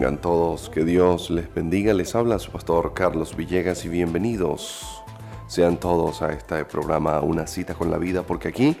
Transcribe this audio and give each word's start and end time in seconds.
tengan 0.00 0.18
todos, 0.22 0.70
que 0.70 0.82
Dios 0.82 1.28
les 1.28 1.52
bendiga, 1.52 1.92
les 1.92 2.14
habla 2.14 2.38
su 2.38 2.50
pastor 2.50 2.94
Carlos 2.94 3.36
Villegas 3.36 3.84
y 3.84 3.90
bienvenidos 3.90 5.02
sean 5.46 5.76
todos 5.76 6.22
a 6.22 6.32
este 6.32 6.64
programa 6.64 7.20
Una 7.20 7.46
cita 7.46 7.74
con 7.74 7.90
la 7.90 7.98
vida, 7.98 8.22
porque 8.22 8.48
aquí 8.48 8.78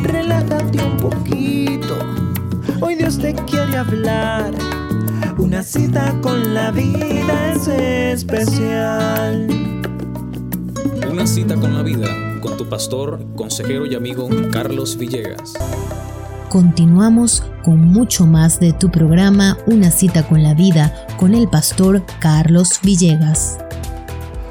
Relájate 0.04 0.84
un 0.84 0.98
poquito. 0.98 1.98
Hoy 2.82 2.96
Dios 2.96 3.18
te 3.18 3.34
quiere 3.34 3.78
hablar. 3.78 4.54
Una 5.38 5.64
cita 5.64 6.14
con 6.22 6.54
la 6.54 6.72
vida 6.72 7.54
es 7.54 7.70
especial. 7.70 9.48
Una 11.10 11.26
cita 11.26 11.56
con 11.56 11.74
la 11.74 11.82
vida 11.82 12.10
con 12.42 12.58
tu 12.58 12.68
pastor, 12.68 13.26
consejero 13.38 13.86
y 13.86 13.96
amigo 13.96 14.28
Carlos 14.52 14.98
Villegas. 14.98 15.54
Continuamos 16.50 17.42
con 17.64 17.80
mucho 17.80 18.26
más 18.26 18.60
de 18.60 18.74
tu 18.74 18.92
programa 18.92 19.58
Una 19.66 19.92
cita 19.92 20.28
con 20.28 20.44
la 20.44 20.54
vida 20.54 21.08
con 21.16 21.36
el 21.36 21.48
pastor 21.48 22.04
Carlos 22.20 22.82
Villegas. 22.84 23.60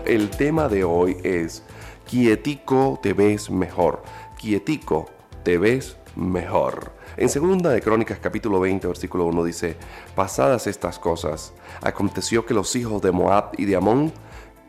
El 0.06 0.30
tema 0.30 0.68
de 0.68 0.84
hoy 0.84 1.16
es 1.24 1.64
Quietico 2.08 3.00
te 3.02 3.12
ves 3.12 3.50
mejor. 3.50 4.04
Quietico 4.38 5.06
te 5.42 5.58
ves 5.58 5.96
mejor. 6.14 6.92
En 7.16 7.28
segunda 7.28 7.70
de 7.70 7.82
Crónicas 7.82 8.20
capítulo 8.20 8.60
20 8.60 8.86
versículo 8.86 9.24
1 9.24 9.42
dice, 9.42 9.74
pasadas 10.14 10.68
estas 10.68 11.00
cosas, 11.00 11.52
aconteció 11.82 12.46
que 12.46 12.54
los 12.54 12.76
hijos 12.76 13.02
de 13.02 13.10
Moab 13.10 13.50
y 13.58 13.64
de 13.64 13.74
Amón 13.74 14.12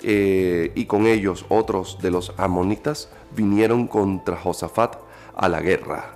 eh, 0.01 0.71
y 0.73 0.85
con 0.85 1.05
ellos 1.05 1.45
otros 1.49 1.99
de 2.01 2.09
los 2.09 2.33
amonitas 2.37 3.07
vinieron 3.35 3.85
contra 3.85 4.37
Josafat 4.37 4.95
a 5.35 5.49
la 5.49 5.61
guerra. 5.61 6.15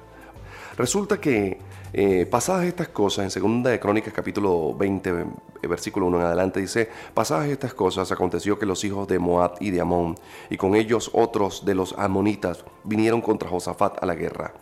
Resulta 0.77 1.21
que 1.21 1.59
eh, 1.94 2.25
pasadas 2.25 2.66
estas 2.66 2.88
cosas, 2.88 3.25
en 3.25 3.31
segunda 3.31 3.69
de 3.69 3.79
Crónicas 3.79 4.13
capítulo 4.13 4.74
20, 4.75 5.09
eh, 5.09 5.68
versículo 5.68 6.07
1 6.07 6.19
en 6.19 6.25
adelante, 6.25 6.59
dice, 6.59 6.90
pasadas 7.13 7.47
estas 7.50 7.74
cosas 7.74 8.12
aconteció 8.12 8.57
que 8.57 8.66
los 8.66 8.84
hijos 8.84 9.07
de 9.07 9.19
Moab 9.19 9.56
y 9.59 9.72
de 9.72 9.81
Amón, 9.81 10.16
y 10.50 10.57
con 10.57 10.75
ellos 10.75 11.12
otros 11.13 11.66
de 11.66 11.75
los 11.75 11.94
amonitas, 11.97 12.63
vinieron 12.84 13.22
contra 13.22 13.50
Josafat 13.50 14.02
a 14.02 14.06
la 14.06 14.16
guerra. 14.16 14.53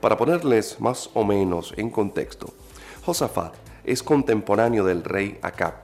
Para 0.00 0.16
ponerles 0.16 0.80
más 0.80 1.10
o 1.14 1.24
menos 1.24 1.74
en 1.76 1.90
contexto, 1.90 2.52
Josafat 3.04 3.54
es 3.84 4.02
contemporáneo 4.02 4.84
del 4.84 5.02
rey 5.02 5.38
Acab. 5.42 5.74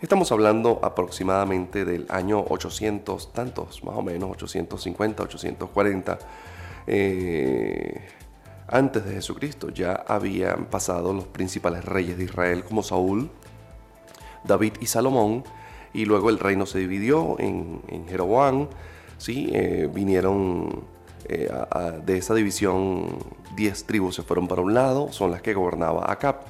Estamos 0.00 0.32
hablando 0.32 0.80
aproximadamente 0.82 1.84
del 1.84 2.06
año 2.08 2.40
800, 2.48 3.32
tantos, 3.32 3.84
más 3.84 3.96
o 3.96 4.02
menos, 4.02 4.30
850, 4.30 5.22
840. 5.22 6.18
Eh, 6.86 8.00
antes 8.72 9.04
de 9.04 9.12
Jesucristo. 9.12 9.68
Ya 9.68 9.92
habían 9.92 10.66
pasado 10.66 11.12
los 11.12 11.26
principales 11.26 11.84
reyes 11.84 12.18
de 12.18 12.24
Israel 12.24 12.64
como 12.64 12.82
Saúl, 12.82 13.30
David 14.44 14.72
y 14.80 14.86
Salomón, 14.86 15.44
y 15.92 16.06
luego 16.06 16.30
el 16.30 16.38
reino 16.38 16.66
se 16.66 16.78
dividió 16.78 17.38
en, 17.38 17.82
Jeroboam. 18.08 18.68
¿sí? 19.18 19.50
Eh, 19.52 19.88
vinieron 19.92 20.84
eh, 21.26 21.48
de 22.04 22.16
esa 22.16 22.34
división 22.34 23.18
10 23.54 23.84
tribus 23.84 24.16
se 24.16 24.22
fueron 24.22 24.48
para 24.48 24.62
un 24.62 24.74
lado, 24.74 25.12
son 25.12 25.30
las 25.30 25.42
que 25.42 25.54
gobernaba 25.54 26.10
Acab, 26.10 26.40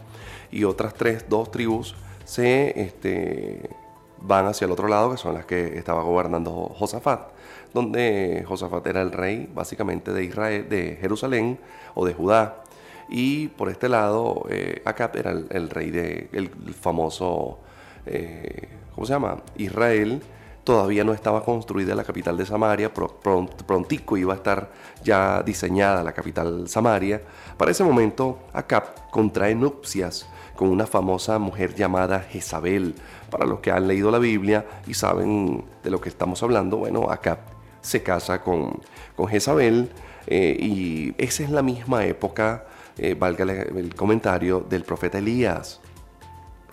y 0.50 0.64
otras 0.64 0.94
tres, 0.94 1.26
dos 1.28 1.50
tribus 1.50 1.94
se 2.24 2.80
este, 2.80 3.70
van 4.18 4.46
hacia 4.46 4.66
el 4.66 4.70
otro 4.70 4.86
lado, 4.86 5.10
que 5.10 5.16
son 5.16 5.34
las 5.34 5.44
que 5.44 5.76
estaba 5.76 6.02
gobernando 6.02 6.72
Josafat 6.78 7.31
donde 7.72 8.44
Josafat 8.46 8.86
era 8.86 9.02
el 9.02 9.12
rey 9.12 9.48
básicamente 9.54 10.12
de 10.12 10.24
Israel, 10.24 10.68
de 10.68 10.98
Jerusalén 11.00 11.58
o 11.94 12.06
de 12.06 12.14
Judá. 12.14 12.62
Y 13.08 13.48
por 13.48 13.68
este 13.68 13.88
lado, 13.88 14.46
eh, 14.48 14.82
Acab 14.84 15.16
era 15.16 15.32
el, 15.32 15.70
rey 15.70 15.90
de 15.90 16.28
el, 16.32 16.48
famoso, 16.74 17.58
eh, 18.06 18.68
¿cómo 18.94 19.06
se 19.06 19.12
llama? 19.12 19.42
Israel. 19.56 20.22
Todavía 20.64 21.02
no 21.02 21.12
estaba 21.12 21.44
construida 21.44 21.94
la 21.96 22.04
capital 22.04 22.36
de 22.36 22.46
Samaria, 22.46 22.92
prontico 22.94 24.16
iba 24.16 24.32
a 24.32 24.36
estar 24.36 24.70
ya 25.02 25.42
diseñada 25.42 26.04
la 26.04 26.12
capital 26.12 26.68
Samaria. 26.68 27.20
Para 27.56 27.72
ese 27.72 27.82
momento, 27.82 28.38
Acab 28.52 29.10
contrae 29.10 29.56
nupcias 29.56 30.28
con 30.54 30.68
una 30.68 30.86
famosa 30.86 31.40
mujer 31.40 31.74
llamada 31.74 32.20
Jezabel. 32.20 32.94
Para 33.28 33.44
los 33.44 33.58
que 33.58 33.72
han 33.72 33.88
leído 33.88 34.12
la 34.12 34.18
Biblia 34.18 34.64
y 34.86 34.94
saben 34.94 35.64
de 35.82 35.90
lo 35.90 36.00
que 36.00 36.08
estamos 36.08 36.42
hablando, 36.44 36.76
bueno, 36.76 37.10
Acab 37.10 37.51
se 37.82 38.03
casa 38.03 38.41
con, 38.41 38.81
con 39.15 39.28
Jezabel 39.28 39.91
eh, 40.26 40.56
y 40.59 41.15
esa 41.19 41.43
es 41.43 41.50
la 41.50 41.62
misma 41.62 42.06
época, 42.06 42.65
eh, 42.97 43.15
valga 43.15 43.44
el 43.44 43.94
comentario, 43.94 44.60
del 44.60 44.84
profeta 44.84 45.19
Elías. 45.19 45.81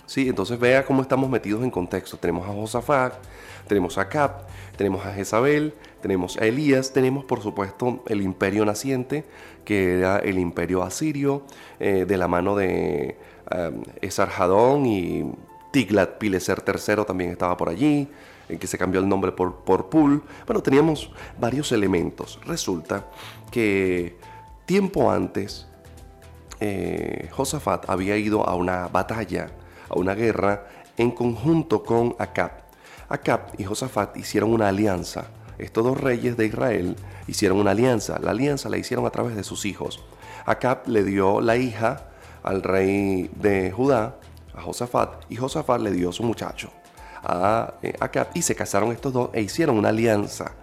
Sí, 0.06 0.28
entonces 0.28 0.60
vea 0.60 0.86
cómo 0.86 1.02
estamos 1.02 1.30
metidos 1.30 1.64
en 1.64 1.70
contexto. 1.70 2.18
Tenemos 2.18 2.48
a 2.48 2.52
Josafat, 2.52 3.14
tenemos 3.68 3.98
a 3.98 4.10
Cap, 4.10 4.48
tenemos 4.76 5.06
a 5.06 5.14
Jezabel, 5.14 5.74
tenemos 6.02 6.38
a 6.38 6.46
Elías, 6.46 6.92
tenemos 6.92 7.26
por 7.26 7.42
supuesto 7.42 8.04
el 8.08 8.22
imperio 8.22 8.66
naciente, 8.66 9.26
que 9.66 10.00
era 10.00 10.18
el 10.18 10.40
imperio 10.40 10.82
asirio, 10.82 11.44
eh, 11.80 12.06
de 12.08 12.18
la 12.18 12.28
mano 12.28 12.56
de 12.56 13.18
um, 13.56 13.84
Esarhadón 14.02 14.88
y 14.88 15.32
Tiglat 15.72 16.18
Pileser 16.18 16.64
III 16.66 17.06
también 17.06 17.30
estaba 17.30 17.56
por 17.56 17.70
allí 17.70 18.10
en 18.50 18.58
que 18.58 18.68
se 18.68 18.78
cambió 18.78 19.00
el 19.00 19.08
nombre 19.08 19.32
por, 19.32 19.58
por 19.58 19.90
Pool. 19.90 20.24
Bueno, 20.46 20.62
teníamos 20.62 21.12
varios 21.40 21.72
elementos. 21.72 22.40
Resulta 22.46 23.06
que 23.52 24.18
tiempo 24.66 25.12
antes, 25.12 25.68
eh, 26.60 27.30
Josafat 27.32 27.90
había 27.90 28.18
ido 28.18 28.48
a 28.48 28.56
una 28.56 28.88
batalla, 28.88 29.52
a 29.88 29.98
una 29.98 30.16
guerra, 30.16 30.68
en 30.98 31.12
conjunto 31.12 31.84
con 31.84 32.16
Acab. 32.20 32.52
Acab 33.08 33.54
y 33.58 33.64
Josafat 33.64 34.18
hicieron 34.18 34.52
una 34.52 34.68
alianza. 34.68 35.28
Estos 35.58 35.84
dos 35.84 36.00
reyes 36.00 36.36
de 36.36 36.46
Israel 36.48 36.96
hicieron 37.28 37.60
una 37.60 37.72
alianza. 37.72 38.20
La 38.20 38.32
alianza 38.32 38.70
la 38.70 38.78
hicieron 38.78 39.06
a 39.06 39.10
través 39.12 39.36
de 39.36 39.44
sus 39.44 39.66
hijos. 39.66 40.04
Acab 40.46 40.88
le 40.88 41.04
dio 41.04 41.42
la 41.42 41.56
hija 41.58 42.08
al 42.44 42.64
rey 42.64 43.30
de 43.36 43.72
Judá, 43.72 44.16
a 44.56 44.62
Josafat, 44.62 45.26
y 45.30 45.36
Josafat 45.36 45.82
le 45.82 45.92
dio 45.92 46.12
su 46.12 46.24
muchacho 46.24 46.72
a, 47.24 47.76
eh, 47.82 47.96
y 48.34 48.42
se 48.42 48.56
casaron 48.56 48.92
estos 48.92 49.14
dos 49.14 49.30
e 49.34 49.42
hicieron 49.42 49.78
una 49.78 49.90
alianza. 49.90 50.54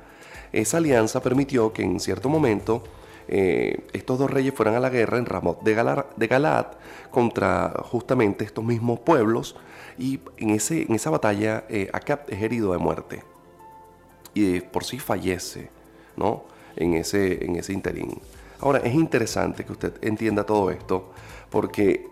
Esa 0.52 0.78
alianza 0.78 1.20
permitió 1.22 1.72
que 1.72 1.82
en 1.82 2.00
cierto 2.00 2.28
momento 2.28 2.82
eh, 3.28 3.84
estos 3.92 4.18
dos 4.18 4.30
reyes 4.30 4.54
fueran 4.54 4.74
a 4.76 4.80
la 4.80 4.88
guerra 4.88 5.18
en 5.18 5.26
Ramot 5.26 5.62
de, 5.62 5.74
Galaad 5.74 6.66
contra 7.10 7.72
justamente 7.84 8.44
estos 8.44 8.64
mismos 8.64 9.00
pueblos 9.00 9.56
y 9.98 10.20
en, 10.36 10.50
ese, 10.50 10.82
en 10.82 10.94
esa 10.94 11.10
batalla 11.10 11.64
eh, 11.68 11.90
es 12.28 12.42
herido 12.42 12.72
de 12.72 12.78
muerte 12.78 13.24
y 14.32 14.60
por 14.60 14.84
sí 14.84 14.98
fallece 14.98 15.70
¿no? 16.16 16.44
en, 16.76 16.94
ese, 16.94 17.44
en 17.44 17.56
ese 17.56 17.72
interín. 17.72 18.20
Ahora 18.60 18.78
es 18.78 18.94
interesante 18.94 19.64
que 19.64 19.72
usted 19.72 19.94
entienda 20.02 20.44
todo 20.44 20.70
esto 20.70 21.10
porque 21.50 22.08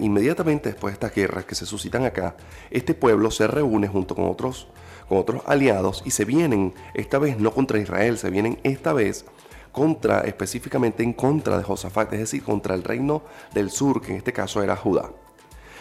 inmediatamente 0.00 0.70
después 0.70 0.92
de 0.92 0.94
estas 0.94 1.14
guerras 1.14 1.44
que 1.44 1.54
se 1.54 1.66
suscitan 1.66 2.04
acá, 2.04 2.36
este 2.70 2.94
pueblo 2.94 3.30
se 3.30 3.46
reúne 3.46 3.88
junto 3.88 4.14
con 4.14 4.28
otros, 4.28 4.68
con 5.08 5.18
otros 5.18 5.42
aliados 5.46 6.02
y 6.04 6.10
se 6.10 6.24
vienen, 6.24 6.74
esta 6.94 7.18
vez 7.18 7.38
no 7.38 7.52
contra 7.52 7.78
Israel, 7.78 8.18
se 8.18 8.30
vienen 8.30 8.60
esta 8.62 8.92
vez 8.92 9.24
contra, 9.72 10.20
específicamente 10.20 11.02
en 11.02 11.12
contra 11.12 11.56
de 11.56 11.64
Josafat, 11.64 12.12
es 12.12 12.20
decir, 12.20 12.42
contra 12.42 12.74
el 12.74 12.84
reino 12.84 13.22
del 13.54 13.70
sur, 13.70 14.00
que 14.00 14.12
en 14.12 14.18
este 14.18 14.32
caso 14.32 14.62
era 14.62 14.76
Judá. 14.76 15.10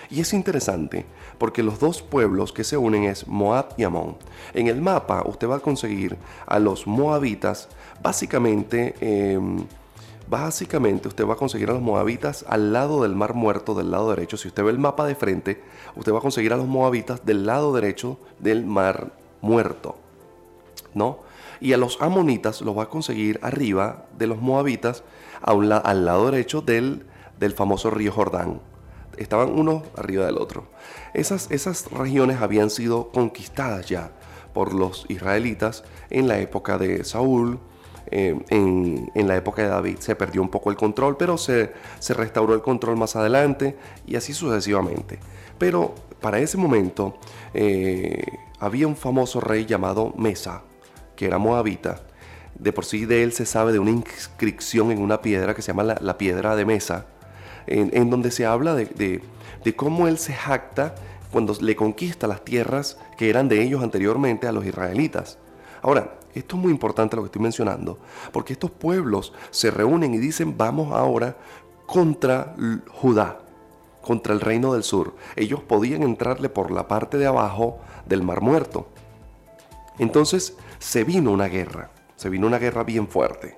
Y 0.10 0.22
es 0.22 0.34
interesante 0.34 1.06
porque 1.38 1.64
los 1.64 1.80
dos 1.80 2.02
pueblos 2.02 2.54
que 2.54 2.64
se 2.64 2.78
unen 2.78 3.04
es 3.04 3.28
Moab 3.28 3.74
y 3.78 3.84
Amón. 3.84 4.18
En 4.54 4.68
el 4.68 4.82
mapa 4.82 5.24
usted 5.26 5.50
va 5.50 5.58
a 5.58 5.60
conseguir 5.60 6.18
a 6.46 6.60
los 6.60 6.88
moabitas 6.88 7.70
básicamente... 8.02 8.96
Em, 9.02 9.66
básicamente 10.30 11.08
usted 11.08 11.26
va 11.26 11.34
a 11.34 11.38
conseguir 11.38 11.70
a 11.70 11.74
los 11.74 11.82
moabitas 11.82 12.46
al 12.48 12.74
lado 12.74 13.04
del 13.04 13.16
mar 13.16 13.34
muerto, 13.34 13.74
del 13.76 13.92
lado 13.92 14.10
derecho. 14.10 14.38
Si 14.38 14.48
usted 14.48 14.64
ve 14.64 14.72
el 14.72 14.80
mapa 14.80 15.06
de 15.06 15.16
frente, 15.16 15.62
usted 15.96 16.14
va 16.14 16.20
a 16.20 16.22
conseguir 16.22 16.54
a 16.54 16.58
los 16.58 16.68
moabitas 16.68 17.26
del 17.26 17.46
lado 17.46 17.74
derecho 17.74 18.20
del 18.40 18.66
mar 18.66 19.12
muerto. 19.42 19.96
¿No? 20.94 21.20
Y 21.60 21.74
a 21.74 21.78
los 21.78 22.02
amonitas 22.02 22.62
los 22.62 22.78
va 22.78 22.84
a 22.84 22.90
conseguir 22.90 23.40
arriba 23.42 24.06
de 24.18 24.28
los 24.28 24.42
moabitas 24.42 25.04
al 25.42 25.70
lado 26.06 26.32
derecho 26.32 26.62
del, 26.62 27.06
del 27.40 27.54
famoso 27.54 27.90
río 27.90 28.12
Jordán 28.12 28.60
estaban 29.18 29.50
uno 29.50 29.84
arriba 29.96 30.26
del 30.26 30.38
otro. 30.38 30.68
Esas, 31.14 31.52
esas 31.52 31.92
regiones 31.92 32.42
habían 32.42 32.70
sido 32.70 33.10
conquistadas 33.10 33.88
ya 33.88 34.12
por 34.54 34.74
los 34.74 35.06
israelitas 35.10 35.84
en 36.10 36.28
la 36.28 36.40
época 36.40 36.78
de 36.78 37.04
Saúl, 37.04 37.60
eh, 38.10 38.38
en, 38.50 39.28
la 39.28 39.36
época 39.36 39.62
de 39.64 39.70
David. 39.70 39.98
Se 40.00 40.16
perdió 40.16 40.42
un 40.42 40.50
poco 40.50 40.70
el 40.70 40.78
control, 40.78 41.18
pero 41.18 41.38
se, 41.38 41.74
se 42.00 42.14
restauró 42.14 42.54
el 42.54 42.62
control 42.62 42.98
más 42.98 43.16
adelante 43.16 43.78
y 44.06 44.16
así 44.16 44.34
sucesivamente. 44.34 45.20
Pero 45.58 45.94
para 46.22 46.40
ese 46.40 46.58
momento 46.58 47.18
eh, 47.54 48.24
había 48.60 48.88
un 48.88 48.96
famoso 48.96 49.40
rey 49.40 49.66
llamado 49.66 50.14
Mesa, 50.18 50.64
que 51.16 51.26
era 51.26 51.38
moabita. 51.38 52.02
De 52.58 52.74
por 52.74 52.86
sí 52.86 53.06
de 53.06 53.24
él 53.24 53.34
se 53.34 53.46
sabe 53.46 53.72
de 53.72 53.80
una 53.80 53.92
inscripción 53.92 54.92
en 54.92 55.00
una 55.00 55.22
piedra 55.22 55.54
que 55.54 55.62
se 55.62 55.68
llama 55.68 55.84
la 55.84 56.18
piedra 56.18 56.56
de 56.56 56.66
Mesa, 56.66 57.06
en, 57.68 58.10
donde 58.10 58.32
se 58.32 58.46
habla 58.46 58.74
de, 58.74 59.22
cómo 59.76 60.08
él 60.08 60.18
se 60.18 60.34
jacta 60.34 60.96
cuando 61.32 61.56
le 61.60 61.76
conquista 61.76 62.26
las 62.26 62.44
tierras 62.44 62.98
que 63.18 63.30
eran 63.30 63.50
de 63.50 63.62
ellos 63.62 63.84
anteriormente 63.84 64.48
a 64.48 64.52
los 64.52 64.66
israelitas. 64.66 65.38
Ahora, 65.82 66.16
esto 66.38 66.56
es 66.56 66.62
muy 66.62 66.72
importante 66.72 67.16
lo 67.16 67.24
que 67.24 67.28
estoy 67.28 67.42
mencionando, 67.42 68.00
porque 68.32 68.54
estos 68.54 68.72
pueblos 68.72 69.34
se 69.52 69.72
reúnen 69.72 70.14
y 70.14 70.18
dicen 70.18 70.58
vamos 70.58 70.94
ahora 70.94 71.38
contra 71.86 72.56
Judá, 72.90 73.40
contra 74.02 74.34
el 74.34 74.42
reino 74.42 74.74
del 74.74 74.84
sur. 74.84 75.16
Ellos 75.36 75.62
podían 75.62 76.04
entrarle 76.04 76.50
por 76.50 76.72
la 76.72 76.88
parte 76.88 77.18
de 77.18 77.28
abajo 77.28 77.80
del 78.06 78.24
Mar 78.24 78.42
Muerto. 78.42 78.88
Entonces 80.00 80.56
se 80.80 81.04
vino 81.04 81.32
una 81.32 81.48
guerra, 81.48 81.92
se 82.16 82.30
vino 82.30 82.48
una 82.48 82.60
guerra 82.60 82.84
bien 82.84 83.08
fuerte. 83.08 83.56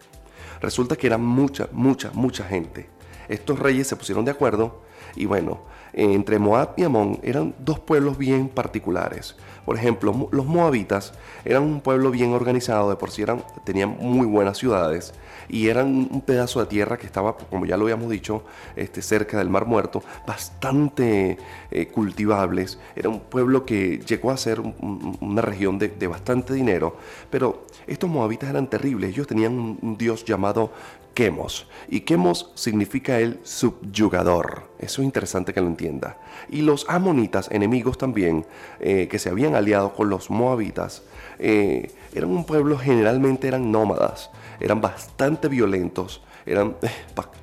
Resulta 0.62 0.96
que 0.96 1.08
era 1.08 1.18
mucha, 1.18 1.70
mucha, 1.72 2.12
mucha 2.14 2.44
gente 2.44 2.90
estos 3.30 3.60
reyes 3.60 3.88
se 3.88 3.96
pusieron 3.96 4.25
de 4.25 4.32
acuerdo 4.32 4.82
y 5.16 5.26
bueno, 5.26 5.60
entre 5.94 6.40
Moab 6.40 6.74
y 6.78 6.84
Amón 6.84 7.20
eran 7.24 7.56
dos 7.60 7.80
pueblos 7.80 8.18
bien 8.18 8.50
particulares. 8.50 9.36
Por 9.66 9.78
ejemplo, 9.78 10.30
los 10.32 10.46
moabitas 10.46 11.14
eran 11.46 11.64
un 11.64 11.82
pueblo 11.82 12.12
bien 12.12 12.34
organizado, 12.34 12.90
de 12.90 12.96
por 12.96 13.12
sí 13.12 13.22
eran, 13.22 13.44
tenían 13.64 13.98
muy 14.00 14.26
buenas 14.26 14.58
ciudades 14.58 15.14
y 15.48 15.68
eran 15.68 16.08
un 16.12 16.22
pedazo 16.22 16.60
de 16.60 16.68
tierra 16.68 16.98
que 16.98 17.06
estaba, 17.06 17.36
como 17.36 17.66
ya 17.66 17.76
lo 17.76 17.84
habíamos 17.84 18.10
dicho, 18.10 18.44
este, 18.76 19.02
cerca 19.02 19.38
del 19.38 19.50
Mar 19.50 19.66
Muerto, 19.66 20.02
bastante 20.26 21.38
eh, 21.72 21.88
cultivables. 21.88 22.80
Era 22.96 23.10
un 23.10 23.20
pueblo 23.20 23.66
que 23.66 24.00
llegó 24.00 24.32
a 24.32 24.38
ser 24.38 24.60
una 24.60 25.42
región 25.42 25.80
de, 25.80 26.08
bastante 26.08 26.54
dinero, 26.54 26.98
pero 27.30 27.66
estos 27.88 28.10
moabitas 28.10 28.50
eran 28.50 28.68
terribles. 28.68 29.10
Ellos 29.10 29.28
tenían 29.28 29.78
un 29.82 29.98
dios 29.98 30.24
llamado 30.24 30.72
Quemos. 31.14 31.68
Y 31.88 32.02
Quemos 32.02 32.52
significa 32.56 33.20
el 33.20 33.40
subyugador. 33.44 34.70
Eso 34.80 35.02
es 35.02 35.06
interesante 35.06 35.54
que 35.54 35.62
lo 35.62 35.68
entienda. 35.68 36.18
Y 36.50 36.62
los 36.62 36.86
amonitas, 36.90 37.50
enemigos 37.52 37.98
también, 37.98 38.46
eh, 38.80 39.08
que 39.10 39.20
se 39.20 39.30
habían 39.30 39.56
aliado 39.56 39.94
con 39.94 40.10
los 40.10 40.30
moabitas, 40.30 41.04
eh, 41.40 41.92
eran 42.14 42.30
un 42.30 42.46
pueblo, 42.46 42.78
generalmente 42.78 43.48
eran 43.48 43.72
nómadas, 43.72 44.30
eran 44.60 44.82
bastante 44.82 45.48
violentos, 45.48 46.22
eran 46.46 46.76
eh, 46.82 46.90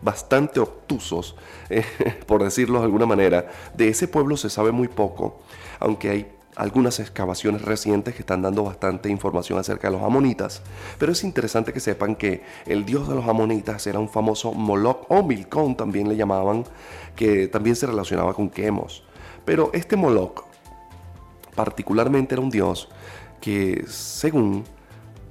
bastante 0.02 0.60
obtusos, 0.60 1.36
por 2.26 2.42
decirlo 2.42 2.78
de 2.78 2.84
alguna 2.84 3.06
manera. 3.06 3.50
De 3.74 3.88
ese 3.88 4.08
pueblo 4.08 4.36
se 4.36 4.50
sabe 4.50 4.72
muy 4.72 4.88
poco, 4.88 5.40
aunque 5.80 6.10
hay 6.10 6.35
algunas 6.56 6.98
excavaciones 7.00 7.62
recientes 7.62 8.14
que 8.14 8.20
están 8.20 8.42
dando 8.42 8.64
bastante 8.64 9.10
información 9.10 9.58
acerca 9.58 9.88
de 9.88 9.94
los 9.96 10.02
amonitas, 10.02 10.62
pero 10.98 11.12
es 11.12 11.22
interesante 11.22 11.72
que 11.72 11.80
sepan 11.80 12.16
que 12.16 12.42
el 12.64 12.84
dios 12.84 13.08
de 13.08 13.14
los 13.14 13.28
amonitas 13.28 13.86
era 13.86 13.98
un 13.98 14.08
famoso 14.08 14.52
Moloch 14.52 15.04
o 15.10 15.22
Milcón 15.22 15.76
también 15.76 16.08
le 16.08 16.16
llamaban, 16.16 16.64
que 17.14 17.46
también 17.46 17.76
se 17.76 17.86
relacionaba 17.86 18.32
con 18.34 18.48
Quemos. 18.48 19.04
Pero 19.44 19.70
este 19.74 19.96
Moloch 19.96 20.44
particularmente 21.54 22.34
era 22.34 22.42
un 22.42 22.50
dios 22.50 22.88
que 23.40 23.84
según 23.86 24.64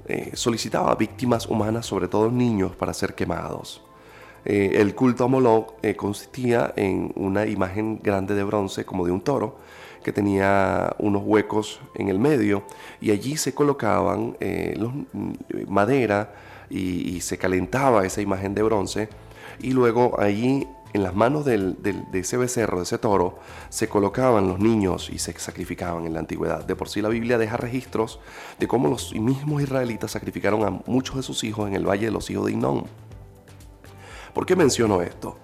eh, 0.07 0.31
solicitaba 0.36 0.94
víctimas 0.95 1.48
humanas, 1.48 1.88
sobre 1.88 2.07
todo 2.07 2.30
niños, 2.30 2.75
para 2.75 2.94
ser 2.94 3.16
quemados. 3.16 3.83
Eh, 4.45 4.74
el 4.75 4.94
culto 4.94 5.24
a 5.24 5.27
Moloch 5.27 5.74
eh, 5.81 5.95
consistía 5.95 6.72
en 6.75 7.12
una 7.16 7.48
imagen 7.48 8.00
grande 8.04 8.36
de 8.36 8.44
bronce 8.44 8.86
como 8.86 9.04
de 9.06 9.12
un 9.12 9.22
toro, 9.22 9.57
que 10.06 10.13
tenía 10.13 10.96
unos 11.00 11.24
huecos 11.25 11.81
en 11.96 12.10
el 12.10 12.19
medio 12.19 12.62
y 13.02 13.10
allí 13.10 13.38
se 13.38 13.56
colocaban 13.56 14.38
eh, 14.40 14.78
mm, 14.78 15.31
madera 15.68 16.31
y, 16.69 17.19
se 17.22 17.40
calentaba 17.40 18.06
esa 18.06 18.22
imagen 18.22 18.54
de 18.54 18.62
bronce 18.62 19.10
y 19.60 19.72
luego 19.72 20.19
allí 20.19 20.68
en 20.94 21.02
las 21.02 21.16
manos 21.16 21.44
de 21.44 21.75
ese 22.13 22.38
becerro, 22.38 22.78
de 22.78 22.84
ese 22.84 23.00
toro, 23.00 23.40
se 23.69 23.90
colocaban 23.90 24.48
los 24.48 24.60
niños 24.60 25.10
y 25.12 25.18
se 25.18 25.34
sacrificaban 25.40 26.06
en 26.06 26.13
la 26.13 26.19
antigüedad. 26.19 26.63
De 26.63 26.75
por 26.75 26.88
sí 26.88 27.01
la 27.01 27.10
Biblia 27.10 27.40
deja 27.40 27.58
registros 27.58 28.19
de 28.60 28.68
cómo 28.68 28.88
los 28.88 29.13
mismos 29.16 29.63
israelitas 29.63 30.12
sacrificaron 30.12 30.63
a 30.63 30.69
muchos 30.86 31.16
de 31.16 31.24
sus 31.24 31.44
hijos 31.44 31.68
en 31.68 31.74
el 31.74 31.86
valle 31.86 32.06
de 32.06 32.12
los 32.12 32.29
hijos 32.29 32.46
de 32.46 32.51
Inón. 32.51 32.86
¿Por 34.34 34.46
qué 34.46 34.56
menciono 34.56 35.01
esto? 35.01 35.38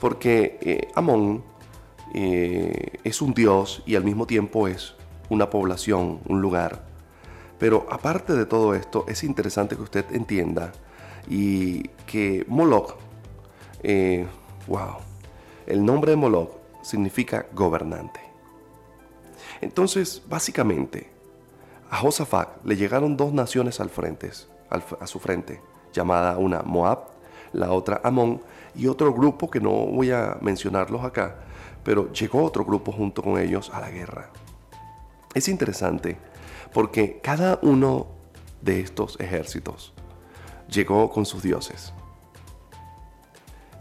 Porque 0.00 0.58
eh, 0.60 0.88
Amón 0.94 1.44
eh, 2.14 2.98
es 3.04 3.20
un 3.22 3.34
dios 3.34 3.82
y 3.86 3.96
al 3.96 4.04
mismo 4.04 4.26
tiempo 4.26 4.68
es 4.68 4.94
una 5.28 5.50
población, 5.50 6.20
un 6.26 6.40
lugar. 6.40 6.82
Pero 7.58 7.86
aparte 7.90 8.34
de 8.34 8.46
todo 8.46 8.74
esto, 8.74 9.04
es 9.08 9.24
interesante 9.24 9.76
que 9.76 9.82
usted 9.82 10.04
entienda 10.12 10.72
y 11.28 11.88
que 12.06 12.44
Moloch, 12.48 12.96
eh, 13.82 14.26
wow, 14.66 14.96
el 15.66 15.84
nombre 15.84 16.12
de 16.12 16.16
Moloch 16.16 16.52
significa 16.82 17.46
gobernante. 17.52 18.20
Entonces, 19.60 20.22
básicamente, 20.28 21.10
a 21.90 21.96
Josafat 21.96 22.64
le 22.64 22.76
llegaron 22.76 23.16
dos 23.16 23.32
naciones 23.32 23.80
al 23.80 23.90
frente, 23.90 24.30
a 24.70 25.06
su 25.06 25.18
frente, 25.18 25.60
llamada 25.92 26.38
una 26.38 26.62
Moab, 26.62 27.08
la 27.52 27.72
otra 27.72 28.00
Amón, 28.04 28.40
y 28.74 28.86
otro 28.86 29.12
grupo 29.12 29.50
que 29.50 29.60
no 29.60 29.70
voy 29.70 30.12
a 30.12 30.38
mencionarlos 30.40 31.04
acá, 31.04 31.36
pero 31.88 32.12
llegó 32.12 32.44
otro 32.44 32.66
grupo 32.66 32.92
junto 32.92 33.22
con 33.22 33.40
ellos 33.40 33.70
a 33.72 33.80
la 33.80 33.88
guerra. 33.88 34.30
Es 35.32 35.48
interesante 35.48 36.18
porque 36.74 37.18
cada 37.22 37.58
uno 37.62 38.08
de 38.60 38.80
estos 38.80 39.18
ejércitos 39.18 39.94
llegó 40.68 41.08
con 41.08 41.24
sus 41.24 41.42
dioses. 41.42 41.94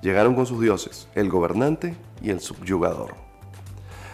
Llegaron 0.02 0.36
con 0.36 0.46
sus 0.46 0.62
dioses, 0.62 1.10
el 1.16 1.28
gobernante 1.28 1.98
y 2.22 2.30
el 2.30 2.40
subyugador. 2.40 3.14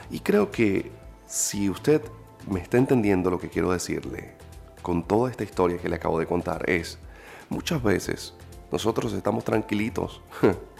Y 0.09 0.21
creo 0.21 0.49
que 0.49 0.91
si 1.27 1.69
usted 1.69 2.01
me 2.49 2.61
está 2.61 2.79
entendiendo 2.79 3.29
lo 3.29 3.37
que 3.37 3.49
quiero 3.49 3.73
decirle 3.73 4.33
con 4.81 5.03
toda 5.03 5.29
esta 5.29 5.43
historia 5.43 5.77
que 5.77 5.87
le 5.89 5.97
acabo 5.97 6.17
de 6.17 6.25
contar, 6.25 6.67
es 6.67 6.97
muchas 7.47 7.83
veces 7.83 8.33
nosotros 8.71 9.13
estamos 9.13 9.43
tranquilitos 9.43 10.23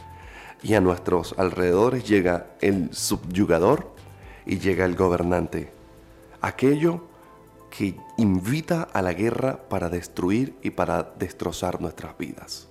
y 0.64 0.76
a 0.76 0.82
nuestros 0.82 1.36
alrededores 1.38 2.08
llega 2.08 2.48
el 2.62 2.94
subyugador 2.94 3.92
y 4.46 4.60
llega 4.60 4.86
el 4.86 4.96
gobernante. 4.96 5.72
Aquello 6.42 7.04
que 7.70 7.98
invita 8.18 8.84
a 8.84 9.02
la 9.02 9.14
guerra 9.14 9.68
para 9.68 9.90
destruir 9.90 10.56
y 10.62 10.70
para 10.70 11.04
destrozar 11.04 11.82
nuestras 11.82 12.18
vidas. 12.18 12.68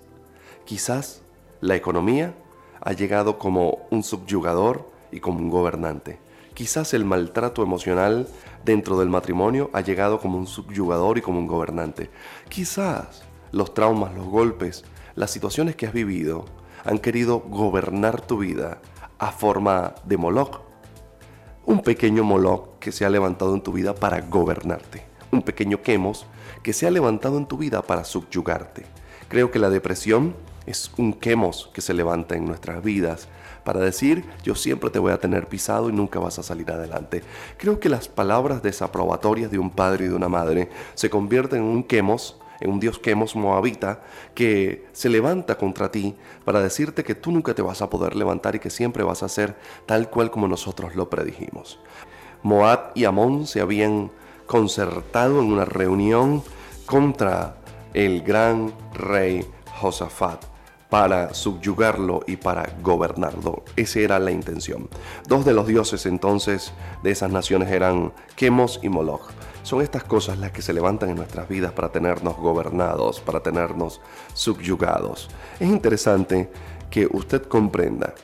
Quizás 0.64 1.22
la 1.60 1.76
economía 1.76 2.34
ha 2.80 2.92
llegado 2.92 3.38
como 3.38 3.86
un 3.90 4.02
subyugador 4.02 4.88
y 5.10 5.20
como 5.20 5.38
un 5.40 5.50
gobernante. 5.50 6.18
Quizás 6.54 6.94
el 6.94 7.04
maltrato 7.04 7.62
emocional 7.62 8.28
dentro 8.64 8.98
del 8.98 9.08
matrimonio 9.08 9.70
ha 9.72 9.80
llegado 9.80 10.18
como 10.20 10.38
un 10.38 10.46
subyugador 10.46 11.18
y 11.18 11.22
como 11.22 11.38
un 11.38 11.46
gobernante. 11.46 12.10
Quizás 12.48 13.22
los 13.50 13.74
traumas, 13.74 14.14
los 14.14 14.26
golpes, 14.26 14.84
las 15.14 15.30
situaciones 15.30 15.76
que 15.76 15.86
has 15.86 15.92
vivido 15.92 16.44
han 16.84 16.98
querido 16.98 17.40
gobernar 17.40 18.20
tu 18.20 18.38
vida 18.38 18.78
a 19.18 19.30
forma 19.30 19.94
de 20.04 20.16
Moloch. 20.16 20.60
Un 21.64 21.82
pequeño 21.82 22.24
Moloch 22.24 22.78
que 22.80 22.92
se 22.92 23.04
ha 23.04 23.10
levantado 23.10 23.54
en 23.54 23.62
tu 23.62 23.72
vida 23.72 23.94
para 23.94 24.20
gobernarte. 24.20 25.04
Un 25.30 25.42
pequeño 25.42 25.80
Quemos 25.82 26.26
que 26.62 26.72
se 26.72 26.86
ha 26.86 26.90
levantado 26.90 27.38
en 27.38 27.46
tu 27.46 27.56
vida 27.56 27.82
para 27.82 28.04
subyugarte. 28.04 28.84
Creo 29.28 29.50
que 29.50 29.58
la 29.58 29.70
depresión 29.70 30.34
Es 30.64 30.92
un 30.96 31.12
quemos 31.12 31.70
que 31.74 31.80
se 31.80 31.92
levanta 31.92 32.36
en 32.36 32.44
nuestras 32.44 32.84
vidas 32.84 33.26
para 33.64 33.80
decir 33.80 34.24
yo 34.44 34.54
siempre 34.54 34.90
te 34.90 35.00
voy 35.00 35.12
a 35.12 35.18
tener 35.18 35.48
pisado 35.48 35.90
y 35.90 35.92
nunca 35.92 36.20
vas 36.20 36.38
a 36.38 36.44
salir 36.44 36.70
adelante. 36.70 37.22
Creo 37.58 37.80
que 37.80 37.88
las 37.88 38.06
palabras 38.06 38.62
desaprobatorias 38.62 39.50
de 39.50 39.58
un 39.58 39.70
padre 39.70 40.04
y 40.04 40.08
de 40.08 40.14
una 40.14 40.28
madre 40.28 40.70
se 40.94 41.10
convierten 41.10 41.62
en 41.62 41.64
un 41.64 41.82
quemos 41.82 42.40
un 42.66 42.80
dios 42.80 42.98
quemos 42.98 43.36
moabita 43.36 44.02
que 44.34 44.86
se 44.92 45.08
levanta 45.08 45.56
contra 45.56 45.90
ti 45.90 46.14
para 46.44 46.60
decirte 46.60 47.04
que 47.04 47.14
tú 47.14 47.32
nunca 47.32 47.54
te 47.54 47.62
vas 47.62 47.82
a 47.82 47.90
poder 47.90 48.16
levantar 48.16 48.54
y 48.54 48.58
que 48.58 48.70
siempre 48.70 49.02
vas 49.02 49.22
a 49.22 49.28
ser 49.28 49.56
tal 49.86 50.10
cual 50.10 50.30
como 50.30 50.48
nosotros 50.48 50.94
lo 50.94 51.08
predijimos. 51.10 51.78
Moab 52.42 52.92
y 52.94 53.04
Amón 53.04 53.46
se 53.46 53.60
habían 53.60 54.10
concertado 54.46 55.40
en 55.40 55.52
una 55.52 55.64
reunión 55.64 56.42
contra 56.86 57.56
el 57.94 58.22
gran 58.22 58.72
rey 58.92 59.46
Josafat 59.80 60.44
para 60.92 61.32
subyugarlo 61.32 62.20
y 62.26 62.36
para 62.36 62.68
gobernarlo. 62.82 63.62
Esa 63.76 64.00
era 64.00 64.18
la 64.18 64.30
intención. 64.30 64.90
Dos 65.26 65.46
de 65.46 65.54
los 65.54 65.66
dioses 65.66 66.04
entonces 66.04 66.74
de 67.02 67.12
esas 67.12 67.30
naciones 67.30 67.70
eran 67.70 68.12
Chemos 68.36 68.78
y 68.82 68.90
Moloch. 68.90 69.30
Son 69.62 69.80
estas 69.80 70.02
cosas 70.04 70.38
las 70.38 70.50
que 70.50 70.60
se 70.60 70.72
levantan 70.72 71.10
en 71.10 71.16
nuestras 71.16 71.48
vidas 71.48 71.72
para 71.72 71.90
tenernos 71.90 72.36
gobernados, 72.36 73.20
para 73.20 73.40
tenernos 73.40 74.00
subyugados. 74.34 75.28
Es 75.60 75.68
interesante 75.68 76.50
que 76.90 77.08
usted 77.10 77.42
comprenda 77.42 78.14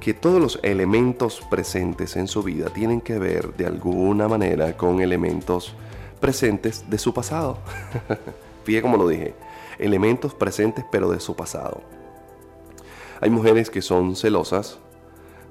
que 0.00 0.12
todos 0.12 0.40
los 0.40 0.58
elementos 0.62 1.40
presentes 1.48 2.16
en 2.16 2.26
su 2.26 2.42
vida 2.42 2.70
tienen 2.70 3.00
que 3.00 3.18
ver 3.18 3.54
de 3.54 3.66
alguna 3.66 4.28
manera 4.28 4.76
con 4.76 5.00
elementos 5.00 5.74
presentes 6.20 6.84
de 6.90 6.98
su 6.98 7.14
pasado. 7.14 7.58
Fíjate 8.64 8.82
como 8.82 8.96
lo 8.96 9.08
dije, 9.08 9.34
elementos 9.78 10.34
presentes 10.34 10.84
pero 10.90 11.08
de 11.10 11.20
su 11.20 11.36
pasado. 11.36 11.80
Hay 13.20 13.30
mujeres 13.30 13.70
que 13.70 13.80
son 13.80 14.16
celosas 14.16 14.78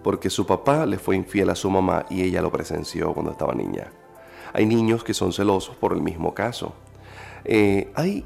porque 0.04 0.30
su 0.30 0.46
papá 0.46 0.86
le 0.86 1.00
fue 1.00 1.16
infiel 1.16 1.50
a 1.50 1.56
su 1.56 1.70
mamá 1.70 2.06
y 2.10 2.22
ella 2.24 2.42
lo 2.42 2.52
presenció 2.52 3.14
cuando 3.14 3.32
estaba 3.32 3.54
niña. 3.54 3.90
Hay 4.54 4.66
niños 4.66 5.04
que 5.04 5.14
son 5.14 5.34
celosos 5.34 5.76
por 5.76 5.94
el 5.94 6.02
mismo 6.02 6.34
caso. 6.34 6.74
Eh, 7.44 7.92
hay 7.96 8.24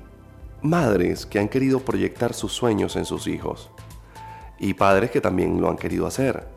madres 0.62 1.26
que 1.26 1.40
han 1.40 1.48
querido 1.48 1.80
proyectar 1.80 2.34
sus 2.34 2.54
sueños 2.54 2.96
en 2.96 3.06
sus 3.06 3.28
hijos 3.28 3.70
y 4.60 4.74
padres 4.74 5.12
que 5.12 5.22
también 5.22 5.62
lo 5.62 5.70
han 5.70 5.78
querido 5.78 6.06
hacer. 6.06 6.48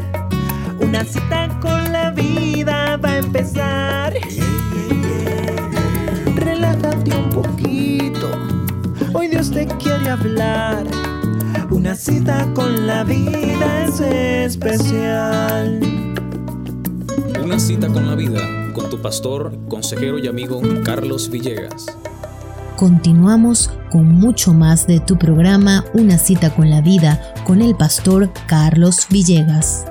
Una 0.94 1.06
cita 1.06 1.60
con 1.60 1.92
la 1.92 2.12
vida 2.12 2.98
va 2.98 3.14
a 3.14 3.18
empezar. 3.18 4.14
Relájate 6.36 7.18
un 7.18 7.30
poquito. 7.32 8.30
Hoy 9.12 9.28
Dios 9.28 9.50
te 9.50 9.66
quiere 9.66 10.08
hablar. 10.08 10.86
Una 11.72 11.96
cita 11.96 12.48
con 12.54 12.86
la 12.86 13.04
vida 13.06 13.86
es 13.86 14.02
especial. 14.02 15.80
Una 17.44 17.58
cita 17.58 17.88
con 17.88 18.06
la 18.06 18.14
vida 18.14 18.72
con 18.74 18.88
tu 18.92 19.02
pastor, 19.02 19.58
consejero 19.68 20.20
y 20.20 20.28
amigo 20.28 20.62
Carlos 20.84 21.28
Villegas. 21.28 21.88
Continuamos 22.78 23.72
con 23.90 24.10
mucho 24.10 24.54
más 24.54 24.86
de 24.86 25.00
tu 25.00 25.18
programa 25.18 25.86
Una 25.96 26.20
cita 26.20 26.54
con 26.54 26.70
la 26.70 26.82
vida 26.82 27.34
con 27.48 27.64
el 27.64 27.76
pastor 27.76 28.32
Carlos 28.46 29.08
Villegas. 29.10 29.86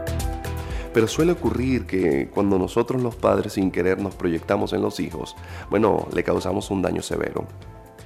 Pero 0.92 1.08
suele 1.08 1.32
ocurrir 1.32 1.86
que 1.86 2.28
cuando 2.28 2.58
nosotros 2.58 3.02
los 3.02 3.16
padres 3.16 3.54
sin 3.54 3.70
querer 3.70 3.98
nos 3.98 4.14
proyectamos 4.14 4.72
en 4.72 4.82
los 4.82 5.00
hijos, 5.00 5.36
bueno, 5.70 6.06
le 6.12 6.22
causamos 6.22 6.70
un 6.70 6.82
daño 6.82 7.02
severo. 7.02 7.46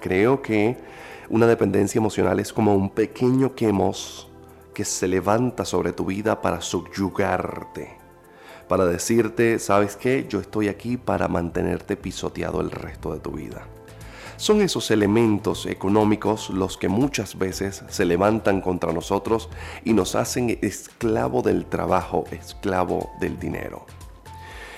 Creo 0.01 0.41
que 0.41 0.77
una 1.29 1.47
dependencia 1.47 1.99
emocional 1.99 2.39
es 2.39 2.53
como 2.53 2.75
un 2.75 2.91
pequeño 2.91 3.55
quemos 3.57 4.29
que 4.73 4.85
se 4.85 5.09
levanta 5.09 5.65
sobre 5.65 5.93
tu 5.93 6.05
vida 6.05 6.41
para 6.41 6.61
subyugarte, 6.61 7.97
para 8.69 8.85
decirte, 8.85 9.59
¿sabes 9.59 9.97
qué? 9.97 10.27
Yo 10.29 10.39
estoy 10.39 10.69
aquí 10.69 10.97
para 10.97 11.27
mantenerte 11.27 11.97
pisoteado 11.97 12.61
el 12.61 12.71
resto 12.71 13.13
de 13.13 13.21
tu 13.21 13.33
vida. 13.33 13.67
Son 14.37 14.61
esos 14.61 14.91
elementos 14.91 15.65
económicos 15.65 16.51
los 16.51 16.77
que 16.77 16.91
muchas 16.91 17.39
veces 17.39 17.83
se 17.89 18.05
levantan 18.05 18.61
contra 18.61 18.93
nosotros 18.93 19.49
y 19.83 19.95
nos 19.95 20.15
hacen 20.15 20.59
esclavo 20.61 21.41
del 21.41 21.65
trabajo, 21.65 22.25
esclavo 22.31 23.11
del 23.19 23.39
dinero. 23.39 23.87